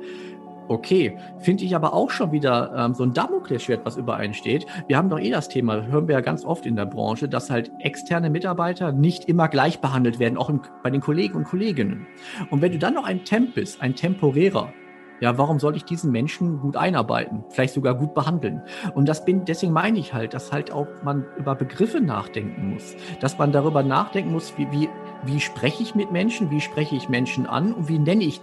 Okay, 0.69 1.17
finde 1.39 1.63
ich 1.63 1.75
aber 1.75 1.93
auch 1.93 2.09
schon 2.09 2.33
wieder 2.33 2.73
ähm, 2.75 2.93
so 2.93 3.03
ein 3.03 3.13
Damoklesschwert, 3.13 3.85
was 3.85 3.95
übereinsteht. 3.95 4.65
Wir 4.87 4.97
haben 4.97 5.09
doch 5.09 5.19
eh 5.19 5.31
das 5.31 5.47
Thema, 5.47 5.85
hören 5.85 6.07
wir 6.07 6.15
ja 6.15 6.21
ganz 6.21 6.43
oft 6.43 6.65
in 6.65 6.75
der 6.75 6.85
Branche, 6.85 7.29
dass 7.29 7.49
halt 7.49 7.71
externe 7.79 8.29
Mitarbeiter 8.29 8.91
nicht 8.91 9.29
immer 9.29 9.47
gleich 9.47 9.79
behandelt 9.79 10.19
werden, 10.19 10.37
auch 10.37 10.49
im, 10.49 10.61
bei 10.83 10.89
den 10.89 10.99
Kollegen 10.99 11.37
und 11.37 11.45
Kolleginnen. 11.45 12.05
Und 12.49 12.61
wenn 12.61 12.73
du 12.73 12.79
dann 12.79 12.95
noch 12.95 13.05
ein 13.05 13.23
Temp 13.23 13.55
bist, 13.55 13.81
ein 13.81 13.95
temporärer, 13.95 14.73
ja, 15.21 15.37
warum 15.37 15.57
soll 15.57 15.75
ich 15.75 15.85
diesen 15.85 16.11
Menschen 16.11 16.59
gut 16.59 16.75
einarbeiten, 16.75 17.43
vielleicht 17.49 17.73
sogar 17.73 17.95
gut 17.95 18.13
behandeln? 18.13 18.61
Und 18.93 19.07
das 19.07 19.23
bin, 19.23 19.45
deswegen 19.45 19.71
meine 19.71 19.97
ich 19.99 20.13
halt, 20.13 20.33
dass 20.33 20.51
halt 20.51 20.71
auch 20.71 20.87
man 21.03 21.25
über 21.37 21.55
Begriffe 21.55 22.01
nachdenken 22.01 22.73
muss, 22.73 22.95
dass 23.21 23.37
man 23.37 23.53
darüber 23.53 23.83
nachdenken 23.83 24.33
muss, 24.33 24.53
wie, 24.57 24.69
wie, 24.71 24.89
wie 25.23 25.39
spreche 25.39 25.81
ich 25.81 25.95
mit 25.95 26.11
Menschen, 26.11 26.51
wie 26.51 26.61
spreche 26.61 26.95
ich 26.95 27.09
Menschen 27.09 27.47
an 27.47 27.73
und 27.73 27.87
wie 27.87 27.99
nenne 27.99 28.25
ich 28.25 28.41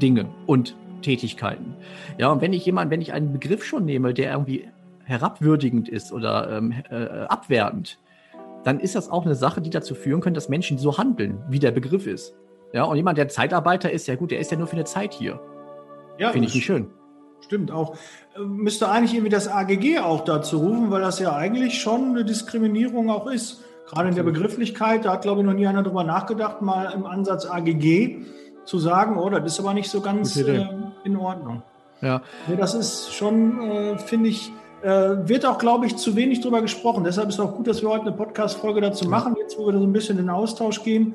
Dinge 0.00 0.28
und 0.46 0.76
Tätigkeiten. 1.02 1.74
Ja, 2.18 2.30
und 2.30 2.40
wenn 2.40 2.52
ich 2.52 2.64
jemand, 2.66 2.90
wenn 2.90 3.00
ich 3.00 3.12
einen 3.12 3.32
Begriff 3.32 3.64
schon 3.64 3.84
nehme, 3.84 4.14
der 4.14 4.32
irgendwie 4.32 4.68
herabwürdigend 5.04 5.88
ist 5.88 6.12
oder 6.12 6.50
ähm, 6.50 6.74
äh, 6.90 6.94
abwertend, 7.28 7.98
dann 8.64 8.80
ist 8.80 8.96
das 8.96 9.08
auch 9.08 9.24
eine 9.24 9.36
Sache, 9.36 9.60
die 9.60 9.70
dazu 9.70 9.94
führen 9.94 10.20
könnte, 10.20 10.38
dass 10.38 10.48
Menschen 10.48 10.78
so 10.78 10.98
handeln, 10.98 11.42
wie 11.48 11.60
der 11.60 11.70
Begriff 11.70 12.06
ist. 12.06 12.34
Ja, 12.72 12.82
und 12.84 12.96
jemand, 12.96 13.16
der 13.16 13.28
Zeitarbeiter 13.28 13.90
ist, 13.90 14.08
ja 14.08 14.16
gut, 14.16 14.32
der 14.32 14.40
ist 14.40 14.50
ja 14.50 14.58
nur 14.58 14.66
für 14.66 14.74
eine 14.74 14.84
Zeit 14.84 15.14
hier. 15.14 15.40
Ja, 16.18 16.30
finde 16.30 16.48
ich 16.48 16.54
nicht 16.54 16.64
schön. 16.64 16.88
Stimmt 17.40 17.70
auch. 17.70 17.96
Äh, 18.34 18.40
müsste 18.40 18.88
eigentlich 18.88 19.14
irgendwie 19.14 19.30
das 19.30 19.48
AGG 19.48 19.98
auch 20.00 20.24
dazu 20.24 20.58
rufen, 20.58 20.90
weil 20.90 21.00
das 21.00 21.20
ja 21.20 21.36
eigentlich 21.36 21.80
schon 21.80 22.10
eine 22.10 22.24
Diskriminierung 22.24 23.10
auch 23.10 23.28
ist. 23.28 23.62
Gerade 23.86 24.08
in 24.08 24.16
der 24.16 24.24
Begrifflichkeit, 24.24 25.04
da 25.04 25.12
hat, 25.12 25.22
glaube 25.22 25.42
ich, 25.42 25.46
noch 25.46 25.54
nie 25.54 25.66
einer 25.66 25.84
drüber 25.84 26.02
nachgedacht, 26.02 26.60
mal 26.60 26.92
im 26.92 27.06
Ansatz 27.06 27.46
AGG 27.46 28.24
zu 28.66 28.78
sagen, 28.78 29.16
oh, 29.16 29.30
das 29.30 29.52
ist 29.52 29.60
aber 29.60 29.72
nicht 29.72 29.88
so 29.88 30.02
ganz 30.02 30.36
äh, 30.36 30.66
in 31.04 31.16
Ordnung. 31.16 31.62
Ja. 32.02 32.20
Das 32.58 32.74
ist 32.74 33.14
schon, 33.14 33.62
äh, 33.62 33.98
finde 33.98 34.28
ich, 34.28 34.52
äh, 34.82 34.88
wird 35.26 35.46
auch, 35.46 35.58
glaube 35.58 35.86
ich, 35.86 35.96
zu 35.96 36.14
wenig 36.14 36.42
drüber 36.42 36.60
gesprochen. 36.60 37.04
Deshalb 37.04 37.28
ist 37.28 37.36
es 37.36 37.40
auch 37.40 37.54
gut, 37.54 37.66
dass 37.66 37.80
wir 37.80 37.88
heute 37.88 38.02
eine 38.02 38.12
Podcast-Folge 38.12 38.80
dazu 38.80 39.08
machen. 39.08 39.34
Jetzt, 39.38 39.58
wo 39.58 39.66
wir 39.66 39.78
so 39.78 39.84
ein 39.84 39.92
bisschen 39.92 40.18
in 40.18 40.26
den 40.26 40.30
Austausch 40.30 40.82
gehen, 40.82 41.14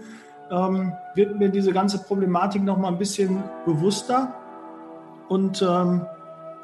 ähm, 0.49 0.93
wird 1.13 1.37
mir 1.37 1.49
diese 1.49 1.71
ganze 1.71 1.99
Problematik 1.99 2.63
noch 2.63 2.77
mal 2.77 2.87
ein 2.87 2.97
bisschen 2.97 3.43
bewusster 3.65 4.33
und 5.29 5.61
ähm, 5.61 6.05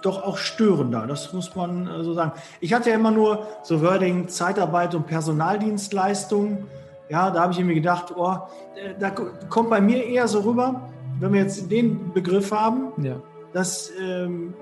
doch 0.01 0.23
auch 0.23 0.37
störender. 0.37 1.05
Das 1.07 1.31
muss 1.33 1.55
man 1.55 1.87
äh, 1.87 2.03
so 2.03 2.13
sagen. 2.13 2.33
Ich 2.59 2.73
hatte 2.73 2.89
ja 2.89 2.95
immer 2.95 3.11
nur 3.11 3.45
so 3.63 3.81
Wording 3.81 4.27
Zeitarbeit 4.27 4.95
und 4.95 5.07
Personaldienstleistungen. 5.07 6.65
Ja, 7.09 7.31
da 7.31 7.41
habe 7.41 7.53
ich 7.53 7.59
mir 7.59 7.73
gedacht, 7.73 8.13
oh, 8.15 8.35
äh, 8.75 8.93
da 8.99 9.11
kommt 9.11 9.69
bei 9.69 9.81
mir 9.81 10.03
eher 10.03 10.27
so 10.27 10.41
rüber, 10.41 10.89
wenn 11.19 11.33
wir 11.33 11.41
jetzt 11.41 11.71
den 11.71 12.13
Begriff 12.13 12.51
haben, 12.51 12.91
ja. 13.03 13.15
dass 13.53 13.91
ähm, 13.99 14.53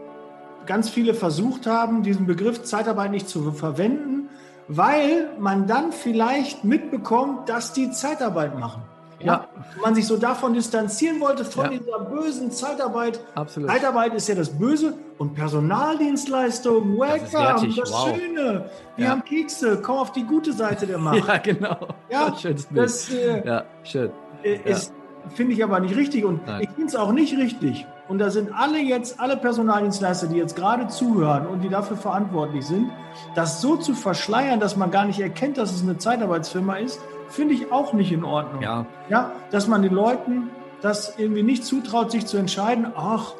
ganz 0.65 0.89
viele 0.89 1.13
versucht 1.13 1.67
haben, 1.67 2.03
diesen 2.03 2.25
Begriff 2.25 2.63
Zeitarbeit 2.63 3.11
nicht 3.11 3.27
zu 3.27 3.51
verwenden, 3.51 4.29
weil 4.67 5.29
man 5.39 5.67
dann 5.67 5.91
vielleicht 5.91 6.63
mitbekommt, 6.63 7.49
dass 7.49 7.73
die 7.73 7.91
Zeitarbeit 7.91 8.57
machen. 8.57 8.83
Ja. 9.19 9.47
Man 9.81 9.95
sich 9.95 10.05
so 10.05 10.17
davon 10.17 10.53
distanzieren 10.53 11.19
wollte, 11.19 11.45
von 11.45 11.71
ja. 11.71 11.77
dieser 11.77 11.99
bösen 11.99 12.51
Zeitarbeit. 12.51 13.19
Absolut. 13.33 13.69
Zeitarbeit 13.69 14.13
ist 14.13 14.27
ja 14.27 14.35
das 14.35 14.49
Böse 14.49 14.93
und 15.17 15.33
Personaldienstleistung, 15.33 16.97
welcome, 16.97 17.67
das, 17.67 17.75
das 17.75 17.91
wow. 17.91 18.15
Schöne. 18.15 18.69
Wir 18.95 19.05
ja. 19.05 19.11
haben 19.11 19.23
Kekse, 19.23 19.81
komm 19.81 19.97
auf 19.97 20.11
die 20.11 20.23
gute 20.23 20.53
Seite 20.53 20.87
der 20.87 20.97
Macht. 20.97 21.15
Ja, 21.27 21.37
genau. 21.37 21.77
Ja, 22.09 22.35
Schönes 22.35 22.67
Das, 22.73 23.13
äh, 23.13 23.45
ja, 23.45 23.63
schön. 23.83 24.11
Äh, 24.43 24.59
ist, 24.69 24.93
finde 25.33 25.53
ich 25.53 25.63
aber 25.63 25.79
nicht 25.79 25.95
richtig 25.95 26.25
und 26.25 26.45
Nein. 26.45 26.63
ich 26.63 26.69
finde 26.69 26.87
es 26.87 26.95
auch 26.95 27.11
nicht 27.11 27.37
richtig, 27.37 27.85
und 28.07 28.19
da 28.19 28.29
sind 28.29 28.51
alle 28.53 28.79
jetzt, 28.79 29.19
alle 29.19 29.35
Personaldienstleister, 29.35 30.27
die 30.27 30.37
jetzt 30.37 30.55
gerade 30.55 30.87
zuhören 30.87 31.47
und 31.47 31.61
die 31.61 31.69
dafür 31.69 31.97
verantwortlich 31.97 32.65
sind, 32.65 32.91
das 33.33 33.61
so 33.61 33.77
zu 33.77 33.95
verschleiern, 33.95 34.59
dass 34.59 34.75
man 34.75 34.91
gar 34.91 35.05
nicht 35.05 35.19
erkennt, 35.19 35.57
dass 35.57 35.73
es 35.73 35.81
eine 35.81 35.97
Zeitarbeitsfirma 35.97 36.75
ist, 36.75 36.99
finde 37.29 37.55
ich 37.55 37.71
auch 37.71 37.93
nicht 37.93 38.11
in 38.11 38.23
Ordnung. 38.23 38.61
Ja. 38.61 38.85
ja. 39.09 39.31
Dass 39.49 39.67
man 39.67 39.81
den 39.81 39.93
Leuten 39.93 40.49
das 40.81 41.17
irgendwie 41.17 41.41
nicht 41.41 41.65
zutraut, 41.65 42.11
sich 42.11 42.27
zu 42.27 42.37
entscheiden, 42.37 42.91
ach, 42.95 43.33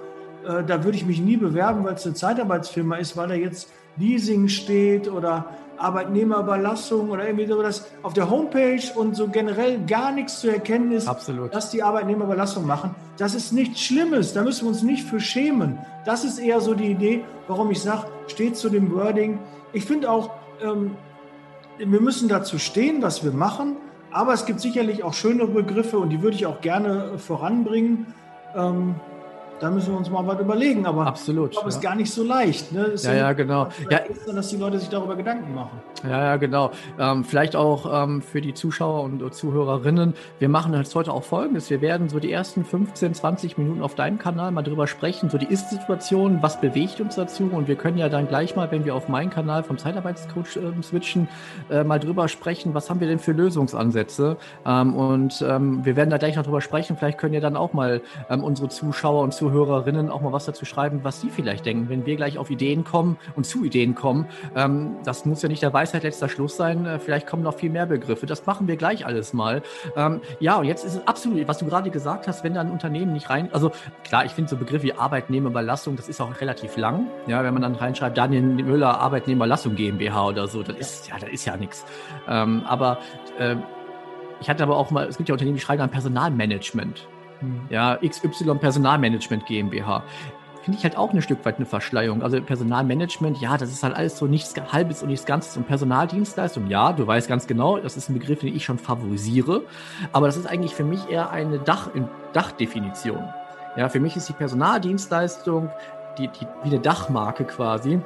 äh, 0.48 0.64
da 0.64 0.84
würde 0.84 0.98
ich 0.98 1.06
mich 1.06 1.20
nie 1.20 1.38
bewerben, 1.38 1.84
weil 1.84 1.96
es 1.96 2.06
eine 2.06 2.16
Zeitarbeitsfirma 2.16 2.98
ist, 2.98 3.18
weil 3.18 3.28
da 3.28 3.34
jetzt 3.36 3.70
Leasing 3.98 4.48
steht 4.48 5.10
oder 5.10 5.46
Arbeitnehmerüberlassung 5.78 7.10
oder 7.10 7.26
irgendwie 7.26 7.48
so, 7.48 7.62
dass 7.62 7.86
auf 8.02 8.14
der 8.14 8.30
Homepage 8.30 8.82
und 8.96 9.16
so 9.16 9.28
generell 9.28 9.84
gar 9.86 10.12
nichts 10.12 10.40
zu 10.40 10.50
erkennen 10.50 10.92
ist, 10.92 11.08
Absolut. 11.08 11.54
dass 11.54 11.70
die 11.70 11.84
Arbeitnehmerüberlassung 11.84 12.66
machen. 12.66 12.96
Das 13.18 13.36
ist 13.36 13.52
nichts 13.52 13.82
Schlimmes, 13.82 14.34
da 14.34 14.44
müssen 14.44 14.66
wir 14.66 14.70
uns 14.70 14.84
nicht 14.84 15.04
für 15.04 15.20
schämen. 15.20 15.80
Das 16.06 16.24
ist 16.24 16.40
eher 16.40 16.62
so 16.62 16.74
die 16.74 16.92
Idee, 16.92 17.24
warum 17.48 17.72
ich 17.72 17.82
sage, 17.82 18.08
steht 18.28 18.58
zu 18.58 18.70
dem 18.70 18.94
Wording. 18.94 19.40
Ich 19.74 19.86
finde 19.86 20.10
auch, 20.10 20.32
ähm, 20.62 20.96
wir 21.78 22.02
müssen 22.02 22.30
dazu 22.30 22.58
stehen, 22.58 23.02
was 23.02 23.24
wir 23.24 23.32
machen, 23.32 23.78
aber 24.12 24.34
es 24.34 24.46
gibt 24.46 24.62
sicherlich 24.62 25.04
auch 25.04 25.14
schönere 25.14 25.48
Begriffe 25.48 25.98
und 25.98 26.10
die 26.10 26.22
würde 26.22 26.38
ich 26.38 26.46
auch 26.46 26.62
gerne 26.62 27.18
voranbringen. 27.18 28.14
Ähm, 28.56 28.96
da 29.60 29.70
müssen 29.70 29.92
wir 29.92 29.98
uns 29.98 30.10
mal 30.10 30.26
was 30.28 30.40
überlegen. 30.40 30.86
Aber 30.86 31.08
Absolut, 31.08 31.52
ich 31.52 31.56
glaube, 31.56 31.70
es 31.70 31.76
ist 31.76 31.82
gar 31.82 31.96
nicht 31.96 32.12
so 32.12 32.24
leicht. 32.24 32.72
Ne? 32.72 32.94
Ja, 32.98 33.14
ja, 33.14 33.34
genau. 33.34 33.70
Ja, 33.90 34.02
dass 34.34 34.50
die 34.50 34.58
Leute 34.58 34.80
sich 34.80 34.90
darüber 34.90 35.16
Gedanken 35.16 35.54
machen. 35.54 35.82
Ja, 36.04 36.24
ja, 36.24 36.36
genau. 36.36 36.72
Ähm, 37.00 37.24
vielleicht 37.24 37.56
auch 37.56 38.04
ähm, 38.04 38.22
für 38.22 38.42
die 38.42 38.54
Zuschauer 38.54 39.04
und 39.04 39.34
Zuhörerinnen. 39.34 40.14
Wir 40.40 40.50
machen 40.50 40.74
jetzt 40.74 40.94
heute 40.94 41.12
auch 41.12 41.24
Folgendes. 41.24 41.70
Wir 41.70 41.82
werden 41.82 42.10
so 42.10 42.20
die 42.20 42.32
ersten 42.32 42.66
15, 42.66 43.14
20 43.14 43.58
Minuten 43.58 43.82
auf 43.82 43.96
deinem 43.96 44.20
Kanal 44.20 44.52
mal 44.52 44.62
drüber 44.62 44.88
sprechen, 44.88 45.30
so 45.30 45.38
die 45.38 45.48
Ist-Situation, 45.48 46.40
was 46.42 46.60
bewegt 46.60 47.00
uns 47.02 47.16
dazu. 47.16 47.50
Und 47.52 47.68
wir 47.68 47.76
können 47.76 47.98
ja 47.98 48.10
dann 48.10 48.28
gleich 48.28 48.56
mal, 48.56 48.70
wenn 48.72 48.86
wir 48.86 48.96
auf 48.96 49.08
meinen 49.08 49.30
Kanal 49.30 49.64
vom 49.64 49.78
Zeitarbeitscoach 49.78 50.58
äh, 50.58 50.84
switchen, 50.84 51.28
äh, 51.70 51.84
mal 51.84 52.00
drüber 52.00 52.28
sprechen, 52.28 52.74
was 52.74 52.90
haben 52.90 53.00
wir 53.00 53.08
denn 53.08 53.20
für 53.20 53.32
Lösungsansätze. 53.32 54.38
Ähm, 54.66 54.96
und 54.96 55.44
ähm, 55.48 55.86
wir 55.86 55.96
werden 55.96 56.10
da 56.10 56.18
gleich 56.18 56.36
noch 56.36 56.44
drüber 56.44 56.62
sprechen. 56.62 56.98
Vielleicht 56.98 57.18
können 57.18 57.34
ja 57.34 57.40
dann 57.40 57.56
auch 57.56 57.74
mal 57.74 58.02
ähm, 58.30 58.44
unsere 58.44 58.70
Zuschauer 58.70 59.24
und 59.24 59.34
Zuhörer 59.34 59.45
Zuhörerinnen 59.46 60.10
auch 60.10 60.22
mal 60.22 60.34
was 60.34 60.46
dazu 60.46 60.66
schreiben, 60.66 61.02
was 61.04 61.22
sie 61.22 61.30
vielleicht 61.30 61.68
denken, 61.68 61.88
wenn 61.88 62.06
wir 62.08 62.16
gleich 62.16 62.40
auf 62.40 62.50
Ideen 62.50 62.84
kommen 62.84 63.18
und 63.36 63.46
zu 63.46 63.64
Ideen 63.64 63.94
kommen. 63.94 64.26
Ähm, 64.56 64.96
das 65.04 65.26
muss 65.26 65.44
ja 65.44 65.50
nicht 65.50 65.62
der 65.62 65.72
Weisheit 65.72 66.02
letzter 66.02 66.30
Schluss 66.30 66.58
sein. 66.58 66.88
Äh, 66.88 66.98
vielleicht 66.98 67.28
kommen 67.28 67.44
noch 67.44 67.54
viel 67.54 67.70
mehr 67.70 67.86
Begriffe. 67.86 68.26
Das 68.26 68.48
machen 68.48 68.68
wir 68.68 68.76
gleich 68.76 69.06
alles 69.06 69.34
mal. 69.34 69.62
Ähm, 69.96 70.22
ja, 70.40 70.56
und 70.56 70.66
jetzt 70.66 70.84
ist 70.84 70.96
es 70.96 71.08
absolut, 71.08 71.48
was 71.48 71.60
du 71.60 71.66
gerade 71.68 71.92
gesagt 71.92 72.28
hast, 72.28 72.44
wenn 72.44 72.56
da 72.56 72.62
ein 72.62 72.72
Unternehmen 72.72 73.14
nicht 73.14 73.30
rein, 73.30 73.50
also 73.54 73.72
klar, 74.04 74.26
ich 74.26 74.32
finde 74.32 74.50
so 74.50 74.58
Begriffe 74.58 74.86
wie 74.86 74.94
Arbeitnehmerüberlassung, 74.94 75.96
das 75.96 76.10
ist 76.10 76.20
auch 76.20 76.42
relativ 76.42 76.76
lang. 76.76 77.06
Ja, 77.28 77.44
wenn 77.44 77.54
man 77.54 77.62
dann 77.62 77.76
reinschreibt, 77.76 78.18
Daniel 78.18 78.42
Müller 78.42 79.00
Arbeitnehmerlassung 79.00 79.76
GmbH 79.76 80.26
oder 80.26 80.48
so, 80.48 80.64
das 80.64 80.78
ist 80.78 81.10
ja, 81.10 81.20
das 81.20 81.30
ist 81.30 81.46
ja 81.46 81.56
nichts. 81.56 81.86
Ähm, 82.28 82.64
aber 82.66 82.98
äh, 83.38 83.58
ich 84.42 84.50
hatte 84.50 84.64
aber 84.64 84.76
auch 84.76 84.90
mal, 84.90 85.08
es 85.08 85.18
gibt 85.18 85.30
ja 85.30 85.34
Unternehmen, 85.34 85.58
die 85.58 85.62
schreiben 85.62 85.84
an 85.84 85.92
Personalmanagement. 85.92 87.08
Ja, 87.70 87.98
XY 87.98 88.56
Personalmanagement 88.56 89.46
GmbH. 89.46 90.04
Finde 90.64 90.80
ich 90.80 90.84
halt 90.84 90.98
auch 90.98 91.14
ein 91.14 91.22
Stück 91.22 91.46
weit 91.46 91.58
eine 91.58 91.68
Verschleierung. 91.68 92.24
Also 92.24 92.42
Personalmanagement, 92.42 93.40
ja, 93.40 93.56
das 93.56 93.70
ist 93.70 93.84
halt 93.84 93.96
alles 93.96 94.18
so 94.18 94.26
nichts 94.26 94.56
Halbes 94.72 95.04
und 95.04 95.10
nichts 95.10 95.28
Ganzes. 95.28 95.56
Und 95.58 95.68
Personaldienstleistung, 95.68 96.68
ja, 96.68 96.92
du 96.92 97.06
weißt 97.06 97.28
ganz 97.28 97.46
genau, 97.46 97.78
das 97.78 97.98
ist 97.98 98.10
ein 98.10 98.14
Begriff, 98.14 98.40
den 98.40 98.56
ich 98.56 98.66
schon 98.66 98.80
favorisiere. 98.80 99.62
Aber 100.12 100.26
das 100.26 100.38
ist 100.38 100.48
eigentlich 100.48 100.74
für 100.74 100.84
mich 100.84 101.08
eher 101.08 101.30
eine 101.30 101.60
Dach, 101.60 101.92
Dachdefinition. 102.34 103.24
Ja, 103.78 103.90
für 103.90 104.00
mich 104.00 104.16
ist 104.16 104.28
die 104.28 104.34
Personaldienstleistung 104.34 105.70
die, 106.18 106.30
die, 106.30 106.48
wie 106.64 106.70
eine 106.70 106.80
Dachmarke 106.80 107.44
quasi 107.44 108.00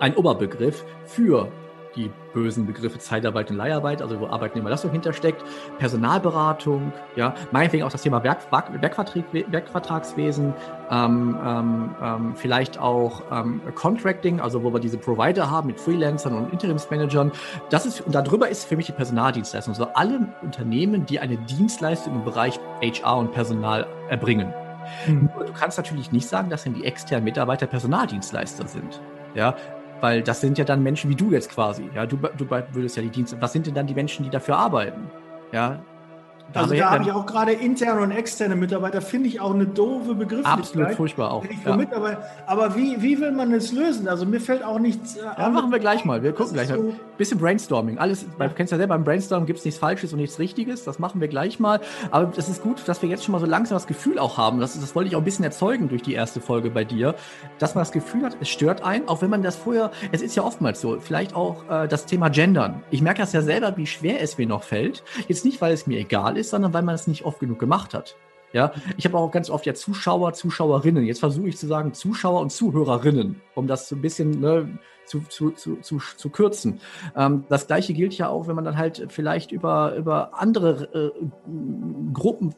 ein 0.00 0.14
Oberbegriff 0.14 0.84
für 1.04 1.48
die 1.96 2.10
bösen 2.32 2.66
Begriffe 2.66 2.98
Zeitarbeit 2.98 3.50
und 3.50 3.56
Leiharbeit, 3.56 4.02
also 4.02 4.20
wo 4.20 4.26
Arbeitnehmerlassung 4.26 4.90
hintersteckt, 4.90 5.42
Personalberatung, 5.78 6.92
ja, 7.16 7.34
meinetwegen 7.50 7.84
auch 7.84 7.92
das 7.92 8.02
Thema 8.02 8.22
Werk, 8.24 8.40
Werkvertrag, 8.50 9.24
Werkvertragswesen, 9.32 10.54
ähm, 10.90 11.38
ähm, 11.44 11.94
ähm, 12.02 12.36
vielleicht 12.36 12.78
auch 12.78 13.22
ähm, 13.30 13.60
Contracting, 13.74 14.40
also 14.40 14.62
wo 14.62 14.72
wir 14.72 14.80
diese 14.80 14.98
Provider 14.98 15.50
haben 15.50 15.68
mit 15.68 15.80
Freelancern 15.80 16.34
und 16.34 16.52
Interimsmanagern. 16.52 17.32
Das 17.70 17.86
ist, 17.86 18.00
und 18.00 18.14
darüber 18.14 18.48
ist 18.48 18.64
für 18.64 18.76
mich 18.76 18.86
die 18.86 18.92
Personaldienstleistung, 18.92 19.74
also 19.74 19.88
alle 19.94 20.28
Unternehmen, 20.42 21.06
die 21.06 21.20
eine 21.20 21.36
Dienstleistung 21.36 22.14
im 22.14 22.24
Bereich 22.24 22.58
HR 22.82 23.18
und 23.18 23.32
Personal 23.32 23.86
erbringen. 24.08 24.52
Hm. 25.04 25.30
Du 25.46 25.52
kannst 25.52 25.78
natürlich 25.78 26.12
nicht 26.12 26.26
sagen, 26.26 26.50
dass 26.50 26.64
denn 26.64 26.74
die 26.74 26.84
externen 26.84 27.24
Mitarbeiter 27.24 27.66
Personaldienstleister 27.66 28.66
sind. 28.66 29.00
Ja, 29.34 29.56
weil 30.02 30.20
das 30.20 30.40
sind 30.40 30.58
ja 30.58 30.64
dann 30.64 30.82
Menschen 30.82 31.08
wie 31.10 31.14
du 31.14 31.30
jetzt 31.30 31.48
quasi. 31.48 31.88
Ja, 31.94 32.04
du, 32.06 32.16
du 32.16 32.50
würdest 32.50 32.96
ja 32.96 33.02
die 33.02 33.08
Dienste. 33.08 33.40
Was 33.40 33.52
sind 33.52 33.66
denn 33.66 33.74
dann 33.74 33.86
die 33.86 33.94
Menschen, 33.94 34.24
die 34.24 34.30
dafür 34.30 34.56
arbeiten? 34.56 35.08
Ja, 35.52 35.80
also 36.54 36.74
da 36.74 36.90
habe 36.90 37.04
ich 37.04 37.12
auch 37.12 37.26
gerade 37.26 37.52
interne 37.52 38.00
und 38.00 38.10
externe 38.10 38.56
Mitarbeiter, 38.56 39.00
finde 39.00 39.28
ich 39.28 39.40
auch 39.40 39.54
eine 39.54 39.66
doofe 39.66 40.14
Begrifflichkeit. 40.14 40.58
Absolut 40.58 40.92
furchtbar 40.92 41.32
auch. 41.32 41.44
Ja. 41.64 41.78
aber 42.46 42.76
wie, 42.76 43.00
wie 43.02 43.20
will 43.20 43.32
man 43.32 43.52
es 43.52 43.72
lösen? 43.72 44.08
Also 44.08 44.26
mir 44.26 44.40
fällt 44.40 44.64
auch 44.64 44.78
nichts. 44.78 45.16
Äh, 45.16 45.22
ja, 45.38 45.48
machen 45.48 45.70
wir 45.70 45.78
gleich 45.78 46.04
mal. 46.04 46.22
Wir 46.22 46.32
gucken 46.32 46.54
gleich 46.54 46.68
mal. 46.68 46.78
So 46.78 46.94
Bisschen 47.16 47.38
Brainstorming. 47.38 47.98
Alles, 47.98 48.24
du 48.26 48.48
kennst 48.50 48.72
ja 48.72 48.78
selber, 48.78 48.94
beim 48.94 49.04
Brainstorming 49.04 49.46
gibt 49.46 49.60
es 49.60 49.64
nichts 49.64 49.78
Falsches 49.78 50.12
und 50.12 50.18
nichts 50.18 50.38
Richtiges. 50.38 50.84
Das 50.84 50.98
machen 50.98 51.20
wir 51.20 51.28
gleich 51.28 51.60
mal. 51.60 51.80
Aber 52.10 52.32
es 52.36 52.48
ist 52.48 52.62
gut, 52.62 52.82
dass 52.86 53.02
wir 53.02 53.08
jetzt 53.08 53.24
schon 53.24 53.32
mal 53.32 53.40
so 53.40 53.46
langsam 53.46 53.76
das 53.76 53.86
Gefühl 53.86 54.18
auch 54.18 54.38
haben. 54.38 54.60
Das, 54.60 54.78
das 54.78 54.94
wollte 54.94 55.08
ich 55.08 55.16
auch 55.16 55.20
ein 55.20 55.24
bisschen 55.24 55.44
erzeugen 55.44 55.88
durch 55.88 56.02
die 56.02 56.14
erste 56.14 56.40
Folge 56.40 56.70
bei 56.70 56.84
dir, 56.84 57.14
dass 57.58 57.74
man 57.74 57.82
das 57.82 57.92
Gefühl 57.92 58.24
hat, 58.24 58.36
es 58.40 58.48
stört 58.48 58.84
einen, 58.84 59.08
auch 59.08 59.22
wenn 59.22 59.30
man 59.30 59.42
das 59.42 59.56
vorher, 59.56 59.90
es 60.10 60.22
ist 60.22 60.36
ja 60.36 60.42
oftmals 60.42 60.80
so, 60.80 60.98
vielleicht 61.00 61.34
auch 61.34 61.68
äh, 61.70 61.88
das 61.88 62.06
Thema 62.06 62.28
Gendern. 62.28 62.82
Ich 62.90 63.02
merke 63.02 63.20
das 63.20 63.32
ja 63.32 63.42
selber, 63.42 63.76
wie 63.76 63.86
schwer 63.86 64.20
es 64.20 64.38
mir 64.38 64.46
noch 64.46 64.62
fällt. 64.62 65.02
Jetzt 65.28 65.44
nicht, 65.44 65.60
weil 65.60 65.72
es 65.72 65.86
mir 65.86 65.98
egal 65.98 66.36
ist, 66.36 66.41
sondern 66.50 66.72
weil 66.72 66.82
man 66.82 66.94
es 66.94 67.06
nicht 67.06 67.24
oft 67.24 67.40
genug 67.40 67.58
gemacht 67.58 67.94
hat. 67.94 68.16
Ja, 68.52 68.72
ich 68.98 69.06
habe 69.06 69.16
auch 69.16 69.30
ganz 69.30 69.48
oft 69.48 69.64
ja 69.64 69.74
Zuschauer, 69.74 70.34
Zuschauerinnen. 70.34 71.04
Jetzt 71.04 71.20
versuche 71.20 71.48
ich 71.48 71.56
zu 71.56 71.66
sagen 71.66 71.94
Zuschauer 71.94 72.40
und 72.40 72.52
Zuhörerinnen, 72.52 73.40
um 73.54 73.66
das 73.66 73.88
so 73.88 73.96
ein 73.96 74.02
bisschen 74.02 74.40
ne, 74.40 74.78
zu, 75.06 75.20
zu, 75.28 75.50
zu, 75.52 75.76
zu, 75.76 75.98
zu 75.98 76.30
kürzen. 76.30 76.80
Ähm, 77.16 77.44
das 77.48 77.66
gleiche 77.66 77.94
gilt 77.94 78.16
ja 78.18 78.28
auch, 78.28 78.48
wenn 78.48 78.56
man 78.56 78.64
dann 78.64 78.76
halt 78.76 79.06
vielleicht 79.08 79.52
über, 79.52 79.94
über 79.96 80.38
andere 80.38 81.12
äh, 81.14 81.26
Gruppen 82.12 82.54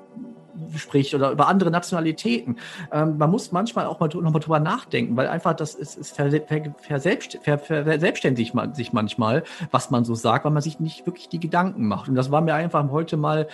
spricht 0.76 1.14
oder 1.14 1.30
über 1.30 1.48
andere 1.48 1.70
Nationalitäten. 1.70 2.56
Ähm, 2.92 3.16
man 3.18 3.30
muss 3.30 3.52
manchmal 3.52 3.86
auch 3.86 4.00
mal 4.00 4.08
nochmal 4.08 4.40
drüber 4.40 4.60
nachdenken, 4.60 5.16
weil 5.16 5.28
einfach 5.28 5.54
das 5.54 5.74
ist, 5.74 5.96
ist 5.96 6.16
verselbstständigt 6.16 8.54
man 8.54 8.74
sich 8.74 8.92
manchmal, 8.92 9.44
was 9.70 9.90
man 9.90 10.04
so 10.04 10.14
sagt, 10.14 10.44
weil 10.44 10.52
man 10.52 10.62
sich 10.62 10.80
nicht 10.80 11.06
wirklich 11.06 11.28
die 11.28 11.40
Gedanken 11.40 11.86
macht. 11.86 12.08
Und 12.08 12.14
das 12.14 12.30
war 12.30 12.40
mir 12.40 12.54
einfach 12.54 12.88
heute 12.90 13.16
mal, 13.16 13.48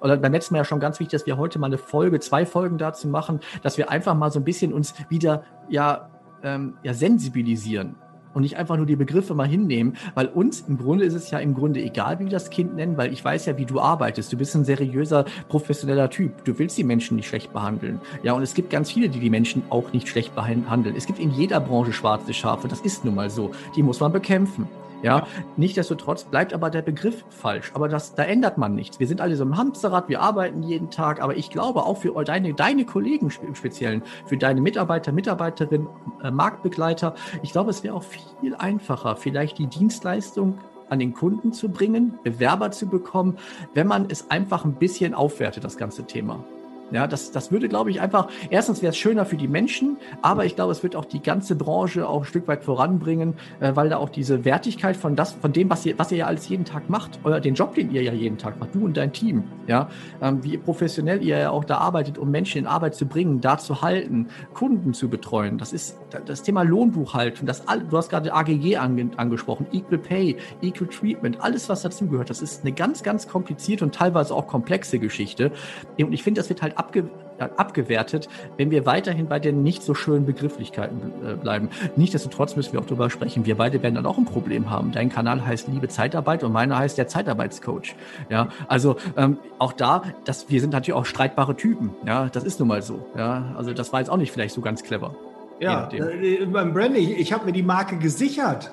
oder 0.00 0.16
beim 0.16 0.32
letzten 0.32 0.54
Mal 0.54 0.58
ja 0.58 0.64
schon 0.64 0.80
ganz 0.80 1.00
wichtig, 1.00 1.18
dass 1.18 1.26
wir 1.26 1.36
heute 1.36 1.58
mal 1.58 1.66
eine 1.66 1.78
Folge, 1.78 2.20
zwei 2.20 2.46
Folgen 2.46 2.78
dazu 2.78 3.08
machen, 3.08 3.40
dass 3.62 3.78
wir 3.78 3.90
einfach 3.90 4.14
mal 4.14 4.30
so 4.30 4.40
ein 4.40 4.44
bisschen 4.44 4.72
uns 4.72 4.94
wieder 5.08 5.44
ja, 5.68 6.08
ähm, 6.42 6.78
ja 6.82 6.94
sensibilisieren 6.94 7.96
und 8.36 8.42
nicht 8.42 8.58
einfach 8.58 8.76
nur 8.76 8.84
die 8.84 8.96
Begriffe 8.96 9.34
mal 9.34 9.48
hinnehmen, 9.48 9.96
weil 10.14 10.26
uns 10.26 10.60
im 10.68 10.76
Grunde 10.76 11.06
ist 11.06 11.14
es 11.14 11.30
ja 11.30 11.38
im 11.38 11.54
Grunde 11.54 11.80
egal, 11.80 12.18
wie 12.18 12.24
wir 12.24 12.30
das 12.30 12.50
Kind 12.50 12.76
nennen, 12.76 12.98
weil 12.98 13.10
ich 13.10 13.24
weiß 13.24 13.46
ja, 13.46 13.56
wie 13.56 13.64
du 13.64 13.80
arbeitest. 13.80 14.30
Du 14.30 14.36
bist 14.36 14.54
ein 14.54 14.66
seriöser, 14.66 15.24
professioneller 15.48 16.10
Typ. 16.10 16.44
Du 16.44 16.58
willst 16.58 16.76
die 16.76 16.84
Menschen 16.84 17.16
nicht 17.16 17.28
schlecht 17.28 17.54
behandeln. 17.54 17.98
Ja, 18.22 18.34
und 18.34 18.42
es 18.42 18.52
gibt 18.52 18.68
ganz 18.68 18.92
viele, 18.92 19.08
die 19.08 19.20
die 19.20 19.30
Menschen 19.30 19.62
auch 19.70 19.90
nicht 19.94 20.06
schlecht 20.06 20.34
behandeln. 20.34 20.94
Es 20.96 21.06
gibt 21.06 21.18
in 21.18 21.30
jeder 21.30 21.60
Branche 21.60 21.94
schwarze 21.94 22.34
Schafe. 22.34 22.68
Das 22.68 22.80
ist 22.80 23.06
nun 23.06 23.14
mal 23.14 23.30
so. 23.30 23.52
Die 23.74 23.82
muss 23.82 24.00
man 24.00 24.12
bekämpfen. 24.12 24.68
Ja, 25.02 25.26
nichtsdestotrotz 25.56 26.24
bleibt 26.24 26.52
aber 26.52 26.70
der 26.70 26.82
Begriff 26.82 27.24
falsch. 27.28 27.70
Aber 27.74 27.88
das, 27.88 28.14
da 28.14 28.24
ändert 28.24 28.58
man 28.58 28.74
nichts. 28.74 28.98
Wir 28.98 29.06
sind 29.06 29.20
alle 29.20 29.36
so 29.36 29.44
im 29.44 29.56
Hamsterrad, 29.56 30.08
wir 30.08 30.20
arbeiten 30.20 30.62
jeden 30.62 30.90
Tag. 30.90 31.22
Aber 31.22 31.36
ich 31.36 31.50
glaube 31.50 31.84
auch 31.84 31.98
für 31.98 32.24
deine, 32.24 32.54
deine 32.54 32.84
Kollegen 32.84 33.30
im 33.46 33.54
Speziellen, 33.54 34.02
für 34.26 34.36
deine 34.36 34.60
Mitarbeiter, 34.60 35.12
Mitarbeiterinnen, 35.12 35.88
äh, 36.22 36.30
Marktbegleiter, 36.30 37.14
ich 37.42 37.52
glaube, 37.52 37.70
es 37.70 37.84
wäre 37.84 37.94
auch 37.94 38.04
viel 38.04 38.54
einfacher, 38.56 39.16
vielleicht 39.16 39.58
die 39.58 39.66
Dienstleistung 39.66 40.58
an 40.88 40.98
den 40.98 41.12
Kunden 41.12 41.52
zu 41.52 41.68
bringen, 41.68 42.18
Bewerber 42.22 42.70
zu 42.70 42.86
bekommen, 42.86 43.38
wenn 43.74 43.86
man 43.86 44.06
es 44.08 44.30
einfach 44.30 44.64
ein 44.64 44.74
bisschen 44.74 45.14
aufwertet, 45.14 45.64
das 45.64 45.76
ganze 45.76 46.04
Thema. 46.04 46.44
Ja, 46.92 47.08
das, 47.08 47.32
das 47.32 47.50
würde, 47.50 47.68
glaube 47.68 47.90
ich, 47.90 48.00
einfach, 48.00 48.28
erstens 48.48 48.80
wäre 48.80 48.90
es 48.90 48.96
schöner 48.96 49.26
für 49.26 49.36
die 49.36 49.48
Menschen, 49.48 49.96
aber 50.22 50.44
ich 50.44 50.54
glaube, 50.54 50.70
es 50.70 50.84
wird 50.84 50.94
auch 50.94 51.04
die 51.04 51.20
ganze 51.20 51.56
Branche 51.56 52.08
auch 52.08 52.20
ein 52.20 52.24
Stück 52.24 52.46
weit 52.46 52.62
voranbringen, 52.62 53.34
äh, 53.58 53.74
weil 53.74 53.88
da 53.88 53.96
auch 53.96 54.08
diese 54.08 54.44
Wertigkeit 54.44 54.96
von 54.96 55.16
das, 55.16 55.32
von 55.32 55.52
dem, 55.52 55.68
was 55.68 55.84
ihr, 55.84 55.98
was 55.98 56.12
ihr 56.12 56.18
ja 56.18 56.26
alles 56.26 56.48
jeden 56.48 56.64
Tag 56.64 56.88
macht, 56.88 57.18
oder 57.24 57.40
den 57.40 57.54
Job, 57.54 57.74
den 57.74 57.90
ihr 57.90 58.02
ja 58.02 58.12
jeden 58.12 58.38
Tag 58.38 58.60
macht, 58.60 58.74
du 58.74 58.84
und 58.84 58.96
dein 58.96 59.12
Team, 59.12 59.42
ja, 59.66 59.88
ähm, 60.22 60.44
wie 60.44 60.56
professionell 60.58 61.22
ihr 61.24 61.38
ja 61.38 61.50
auch 61.50 61.64
da 61.64 61.78
arbeitet, 61.78 62.18
um 62.18 62.30
Menschen 62.30 62.58
in 62.58 62.66
Arbeit 62.66 62.94
zu 62.94 63.06
bringen, 63.06 63.40
da 63.40 63.58
zu 63.58 63.82
halten, 63.82 64.28
Kunden 64.54 64.94
zu 64.94 65.08
betreuen. 65.08 65.58
Das 65.58 65.72
ist 65.72 65.98
das 66.24 66.44
Thema 66.44 66.62
Lohnbuchhaltung, 66.62 67.46
das 67.46 67.64
du 67.64 67.96
hast 67.96 68.10
gerade 68.10 68.32
AGG 68.32 68.76
ange, 68.76 69.10
angesprochen, 69.16 69.66
Equal 69.72 69.98
Pay, 69.98 70.36
Equal 70.62 70.88
Treatment, 70.88 71.40
alles, 71.40 71.68
was 71.68 71.82
dazugehört. 71.82 72.30
Das 72.30 72.42
ist 72.42 72.62
eine 72.62 72.72
ganz, 72.72 73.02
ganz 73.02 73.26
komplizierte 73.26 73.84
und 73.84 73.94
teilweise 73.94 74.34
auch 74.34 74.46
komplexe 74.46 74.98
Geschichte. 75.00 75.50
Und 75.98 76.12
ich 76.12 76.22
finde, 76.22 76.40
das 76.40 76.48
wird 76.48 76.62
halt 76.62 76.75
abge 76.76 77.04
abgewertet, 77.38 78.28
wenn 78.56 78.70
wir 78.70 78.86
weiterhin 78.86 79.28
bei 79.28 79.38
den 79.38 79.62
nicht 79.62 79.82
so 79.82 79.92
schönen 79.94 80.24
Begrifflichkeiten 80.24 81.12
äh, 81.22 81.34
bleiben. 81.34 81.68
Nichtsdestotrotz 81.96 82.56
müssen 82.56 82.72
wir 82.72 82.80
auch 82.80 82.86
darüber 82.86 83.10
sprechen. 83.10 83.44
Wir 83.44 83.56
beide 83.56 83.82
werden 83.82 83.96
dann 83.96 84.06
auch 84.06 84.16
ein 84.16 84.24
Problem 84.24 84.70
haben. 84.70 84.92
Dein 84.92 85.10
Kanal 85.10 85.44
heißt 85.44 85.68
Liebe 85.68 85.88
Zeitarbeit 85.88 86.44
und 86.44 86.52
meiner 86.52 86.78
heißt 86.78 86.96
der 86.96 87.08
Zeitarbeitscoach. 87.08 87.94
Ja, 88.30 88.48
also 88.68 88.96
ähm, 89.18 89.38
auch 89.58 89.74
da, 89.74 90.02
dass 90.24 90.48
wir 90.48 90.60
sind 90.60 90.72
natürlich 90.72 90.94
auch 90.94 91.04
streitbare 91.04 91.56
Typen. 91.56 91.90
Ja, 92.06 92.30
das 92.30 92.44
ist 92.44 92.58
nun 92.58 92.68
mal 92.68 92.80
so. 92.80 93.06
Ja, 93.16 93.54
also 93.56 93.72
das 93.74 93.92
war 93.92 94.00
jetzt 94.00 94.08
auch 94.08 94.16
nicht 94.16 94.32
vielleicht 94.32 94.54
so 94.54 94.62
ganz 94.62 94.82
clever. 94.82 95.14
Ja, 95.60 95.88
äh, 95.92 96.46
beim 96.46 96.72
Branding, 96.72 97.02
ich, 97.02 97.18
ich 97.18 97.32
habe 97.32 97.46
mir 97.46 97.52
die 97.52 97.62
Marke 97.62 97.96
gesichert. 97.98 98.70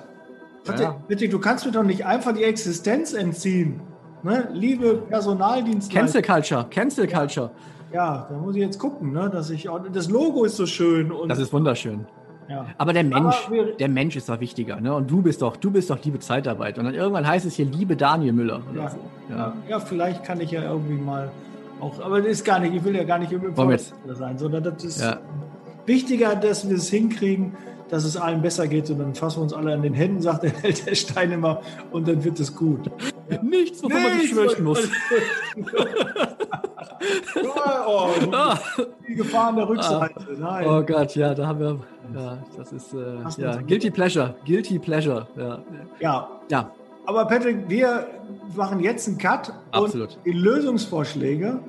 Ja. 0.78 0.96
Bitte, 1.06 1.28
du 1.28 1.38
kannst 1.38 1.66
mir 1.66 1.72
doch 1.72 1.82
nicht 1.82 2.06
einfach 2.06 2.32
die 2.32 2.44
Existenz 2.44 3.12
entziehen. 3.12 3.80
Ne? 4.22 4.48
Liebe 4.54 4.94
Personaldienstleister. 4.94 6.22
Cancel 6.22 6.22
Culture, 6.22 6.66
Cancel 6.70 7.06
Culture. 7.06 7.50
Ja, 7.50 7.73
da 7.94 8.36
muss 8.36 8.56
ich 8.56 8.62
jetzt 8.62 8.78
gucken, 8.78 9.12
ne? 9.12 9.30
dass 9.30 9.50
ich 9.50 9.68
das 9.92 10.10
Logo 10.10 10.44
ist 10.44 10.56
so 10.56 10.66
schön. 10.66 11.12
Und 11.12 11.28
das 11.28 11.38
ist 11.38 11.52
wunderschön. 11.52 12.06
Ja. 12.48 12.66
Aber 12.76 12.92
der 12.92 13.04
Mensch, 13.04 13.46
Aber 13.46 13.64
der 13.78 13.88
Mensch 13.88 14.16
ist 14.16 14.28
doch 14.28 14.40
wichtiger, 14.40 14.80
ne? 14.80 14.94
Und 14.94 15.10
du 15.10 15.22
bist 15.22 15.40
doch, 15.40 15.56
du 15.56 15.70
bist 15.70 15.88
doch 15.88 16.02
liebe 16.04 16.18
Zeitarbeit. 16.18 16.78
Und 16.78 16.84
dann 16.84 16.94
irgendwann 16.94 17.26
heißt 17.26 17.46
es 17.46 17.54
hier 17.54 17.64
liebe 17.64 17.96
Daniel 17.96 18.32
Müller. 18.32 18.60
Ja. 18.74 18.90
So. 18.90 18.98
Ja. 19.30 19.52
ja. 19.68 19.80
vielleicht 19.80 20.24
kann 20.24 20.40
ich 20.40 20.50
ja 20.50 20.62
irgendwie 20.62 21.00
mal 21.00 21.30
auch, 21.80 22.00
aber 22.00 22.18
das 22.20 22.30
ist 22.30 22.44
gar 22.44 22.58
nicht, 22.58 22.74
ich 22.74 22.84
will 22.84 22.94
ja 22.94 23.04
gar 23.04 23.18
nicht 23.18 23.32
im 23.32 23.54
sein, 24.14 24.38
sondern 24.38 24.62
das 24.62 24.84
ist 24.84 25.04
wichtiger, 25.86 26.36
dass 26.36 26.68
wir 26.68 26.76
es 26.76 26.88
hinkriegen, 26.88 27.56
dass 27.88 28.04
es 28.04 28.16
allen 28.16 28.42
besser 28.42 28.66
geht 28.68 28.90
und 28.90 28.98
dann 28.98 29.14
fassen 29.14 29.38
wir 29.38 29.42
uns 29.42 29.52
alle 29.52 29.72
an 29.72 29.82
den 29.82 29.94
Händen, 29.94 30.20
sagt 30.20 30.44
der 30.44 30.50
Held 30.50 30.86
der 30.86 30.94
Stein 30.94 31.32
immer 31.32 31.62
und 31.90 32.08
dann 32.08 32.22
wird 32.24 32.40
es 32.40 32.54
gut. 32.54 32.90
Ja. 33.30 33.42
Nichts, 33.42 33.82
wovon 33.82 34.02
man 34.02 34.20
sich 34.20 34.34
fürchten 34.34 34.64
muss. 34.64 34.88
oh, 37.42 38.08
die 39.06 39.14
Gefahr 39.14 39.48
an 39.48 39.56
der 39.56 39.68
Rückseite. 39.68 40.26
Nein. 40.38 40.66
Oh 40.66 40.82
Gott, 40.82 41.14
ja, 41.16 41.34
da 41.34 41.46
haben 41.46 41.60
wir. 41.60 41.80
Ja, 42.14 42.38
das 42.56 42.72
ist 42.72 42.94
äh, 42.94 43.16
ja, 43.38 43.56
Guilty 43.56 43.90
Pleasure. 43.90 44.34
Guilty 44.46 44.78
Pleasure. 44.78 45.26
Ja. 45.36 45.58
ja. 46.00 46.28
ja. 46.50 46.70
Aber 47.06 47.26
Patrick, 47.26 47.68
wir 47.68 48.06
machen 48.56 48.80
jetzt 48.80 49.06
einen 49.08 49.18
Cut 49.18 49.52
Absolut. 49.72 50.16
und 50.16 50.18
die 50.24 50.32
Lösungsvorschläge 50.32 51.60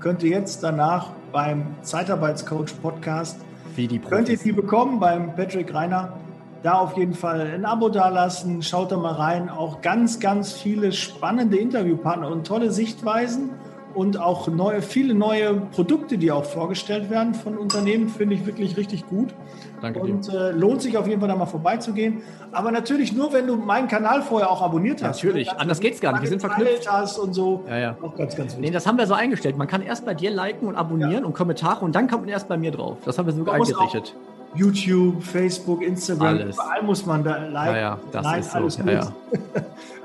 könnt 0.00 0.22
ihr 0.22 0.30
jetzt 0.30 0.62
danach 0.62 1.10
beim 1.32 1.66
Zeitarbeitscoach 1.82 2.80
Podcast 2.82 3.40
wie 3.76 3.86
die 3.86 3.98
Profis. 3.98 4.16
könnt 4.16 4.28
ihr 4.28 4.38
die 4.38 4.52
bekommen 4.52 4.98
beim 4.98 5.34
Patrick 5.36 5.72
Reiner. 5.72 6.14
Da 6.62 6.74
auf 6.74 6.96
jeden 6.96 7.14
Fall 7.14 7.40
ein 7.40 7.64
Abo 7.64 7.88
dalassen, 7.88 8.62
schaut 8.62 8.92
da 8.92 8.96
mal 8.96 9.14
rein. 9.14 9.48
Auch 9.48 9.80
ganz, 9.80 10.20
ganz 10.20 10.52
viele 10.52 10.92
spannende 10.92 11.56
Interviewpartner 11.56 12.28
und 12.28 12.46
tolle 12.46 12.70
Sichtweisen 12.70 13.50
und 13.94 14.18
auch 14.18 14.48
neue, 14.48 14.82
viele 14.82 15.14
neue 15.14 15.54
Produkte, 15.54 16.18
die 16.18 16.30
auch 16.32 16.44
vorgestellt 16.44 17.10
werden 17.10 17.34
von 17.34 17.56
Unternehmen, 17.56 18.08
finde 18.08 18.34
ich 18.34 18.46
wirklich 18.46 18.76
richtig 18.76 19.06
gut. 19.06 19.34
Danke 19.80 20.00
und 20.00 20.28
äh, 20.28 20.50
lohnt 20.50 20.82
sich 20.82 20.96
auf 20.96 21.06
jeden 21.06 21.20
Fall 21.20 21.28
da 21.28 21.36
mal 21.36 21.46
vorbeizugehen. 21.46 22.22
Aber 22.52 22.70
natürlich 22.70 23.12
nur, 23.12 23.32
wenn 23.32 23.46
du 23.46 23.56
meinen 23.56 23.88
Kanal 23.88 24.22
vorher 24.22 24.50
auch 24.50 24.62
abonniert 24.62 25.02
hast. 25.02 25.22
Natürlich, 25.22 25.50
anders 25.52 25.80
geht 25.80 25.94
es 25.94 26.00
gar 26.00 26.12
nicht. 26.12 26.22
Wir 26.22 26.28
sind 26.28 26.40
verknüpft. 26.40 26.90
Hast 26.90 27.18
und 27.18 27.32
so. 27.32 27.64
Ja, 27.68 27.78
ja. 27.78 27.96
Auch 28.02 28.14
ganz, 28.16 28.36
ganz 28.36 28.52
wichtig. 28.52 28.60
Nee, 28.60 28.70
das 28.70 28.86
haben 28.86 28.98
wir 28.98 29.06
so 29.06 29.14
eingestellt. 29.14 29.56
Man 29.56 29.68
kann 29.68 29.82
erst 29.82 30.04
bei 30.04 30.14
dir 30.14 30.30
liken 30.30 30.66
und 30.66 30.74
abonnieren 30.76 31.12
ja. 31.12 31.24
und 31.24 31.34
Kommentare 31.34 31.84
und 31.84 31.94
dann 31.94 32.08
kommt 32.08 32.22
man 32.22 32.30
erst 32.30 32.48
bei 32.48 32.56
mir 32.56 32.70
drauf. 32.70 32.98
Das 33.04 33.18
haben 33.18 33.26
wir 33.26 33.32
so 33.32 33.50
eingerichtet. 33.50 34.14
YouTube, 34.54 35.22
Facebook, 35.22 35.82
Instagram, 35.82 36.26
alles. 36.26 36.56
überall 36.56 36.82
muss 36.82 37.06
man 37.06 37.22
da 37.22 37.36
liken. 37.36 37.74
Ja, 37.74 37.76
ja, 37.76 37.98
das 38.10 38.24
Nein, 38.24 38.40
ist 38.40 38.54
alles 38.54 38.74
so. 38.74 38.82
Ja, 38.82 38.92
ja. 38.92 39.12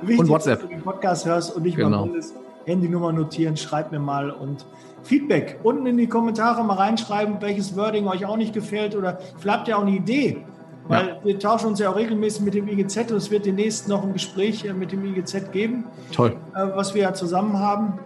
Und 0.19 0.29
WhatsApp. 0.29 0.59
dass 0.59 0.69
du 0.69 0.75
den 0.75 0.83
Podcast 0.83 1.25
hörst 1.25 1.55
und 1.55 1.63
nicht 1.63 1.77
genau. 1.77 2.05
mal 2.05 2.21
Handynummer 2.65 3.11
notieren, 3.11 3.57
schreibt 3.57 3.91
mir 3.91 3.99
mal 3.99 4.31
und 4.31 4.65
Feedback 5.03 5.59
unten 5.63 5.85
in 5.85 5.97
die 5.97 6.07
Kommentare 6.07 6.63
mal 6.63 6.75
reinschreiben, 6.75 7.37
welches 7.39 7.75
Wording 7.77 8.07
euch 8.07 8.25
auch 8.25 8.37
nicht 8.37 8.53
gefällt 8.53 8.95
oder 8.95 9.19
vielleicht 9.37 9.57
habt 9.59 9.67
ihr 9.67 9.77
auch 9.77 9.83
eine 9.83 9.95
Idee. 9.95 10.43
Weil 10.87 11.07
ja. 11.07 11.15
wir 11.23 11.39
tauschen 11.39 11.67
uns 11.67 11.79
ja 11.79 11.89
auch 11.89 11.95
regelmäßig 11.95 12.41
mit 12.41 12.53
dem 12.53 12.67
IGZ 12.67 13.11
und 13.11 13.17
es 13.17 13.31
wird 13.31 13.45
demnächst 13.45 13.87
noch 13.87 14.03
ein 14.03 14.13
Gespräch 14.13 14.65
äh, 14.65 14.73
mit 14.73 14.91
dem 14.91 15.03
IGZ 15.03 15.51
geben. 15.51 15.85
Toll. 16.11 16.35
Äh, 16.53 16.67
was 16.75 16.93
wir 16.93 17.01
ja 17.01 17.13
zusammen 17.13 17.59
haben. 17.59 17.99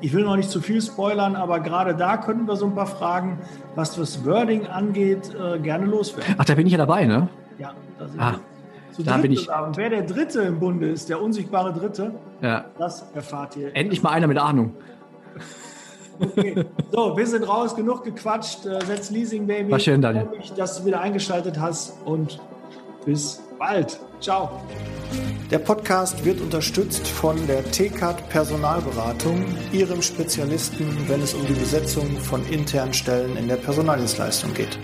Ich 0.00 0.12
will 0.12 0.24
noch 0.24 0.36
nicht 0.36 0.50
zu 0.50 0.60
viel 0.60 0.82
spoilern, 0.82 1.36
aber 1.36 1.60
gerade 1.60 1.94
da 1.94 2.16
könnten 2.16 2.46
wir 2.46 2.56
so 2.56 2.66
ein 2.66 2.74
paar 2.74 2.86
Fragen, 2.86 3.38
was 3.76 3.94
das 3.94 4.26
Wording 4.26 4.66
angeht, 4.66 5.34
äh, 5.34 5.58
gerne 5.58 5.86
loswerden. 5.86 6.34
Ach, 6.36 6.44
da 6.44 6.54
bin 6.54 6.66
ich 6.66 6.72
ja 6.72 6.78
dabei, 6.78 7.06
ne? 7.06 7.28
Ja, 7.58 7.72
da 7.98 8.08
sind 8.08 8.20
ah. 8.20 8.34
Zu 8.96 9.02
da 9.02 9.18
bin 9.18 9.32
ich. 9.32 9.48
Und 9.50 9.76
wer 9.76 9.90
der 9.90 10.02
Dritte 10.02 10.40
im 10.40 10.58
Bunde 10.58 10.88
ist, 10.88 11.10
der 11.10 11.20
unsichtbare 11.20 11.74
Dritte, 11.74 12.14
ja. 12.40 12.64
das 12.78 13.04
erfahrt 13.14 13.54
ihr. 13.56 13.76
Endlich 13.76 14.02
mal 14.02 14.10
einer 14.10 14.26
mit 14.26 14.38
Ahnung. 14.38 14.72
Okay. 16.18 16.64
So, 16.90 17.14
wir 17.14 17.26
sind 17.26 17.46
raus, 17.46 17.76
genug 17.76 18.02
gequatscht. 18.04 18.64
Äh, 18.64 18.82
setz 18.86 19.10
Leasing 19.10 19.46
Baby. 19.46 19.70
War 19.70 19.78
schön, 19.78 20.00
Daniel. 20.00 20.28
Ich 20.32 20.38
mich, 20.38 20.52
dass 20.54 20.78
du 20.78 20.86
wieder 20.86 20.98
eingeschaltet 21.00 21.60
hast 21.60 21.94
und 22.06 22.40
bis 23.04 23.42
bald. 23.58 24.00
Ciao. 24.20 24.62
Der 25.50 25.58
Podcast 25.58 26.24
wird 26.24 26.40
unterstützt 26.40 27.06
von 27.06 27.36
der 27.46 27.62
TCAT 27.70 28.30
Personalberatung, 28.30 29.44
ihrem 29.72 30.00
Spezialisten, 30.00 30.86
wenn 31.06 31.20
es 31.20 31.34
um 31.34 31.44
die 31.46 31.52
Besetzung 31.52 32.16
von 32.16 32.44
internen 32.46 32.94
Stellen 32.94 33.36
in 33.36 33.46
der 33.46 33.56
Personaldienstleistung 33.56 34.54
geht. 34.54 34.78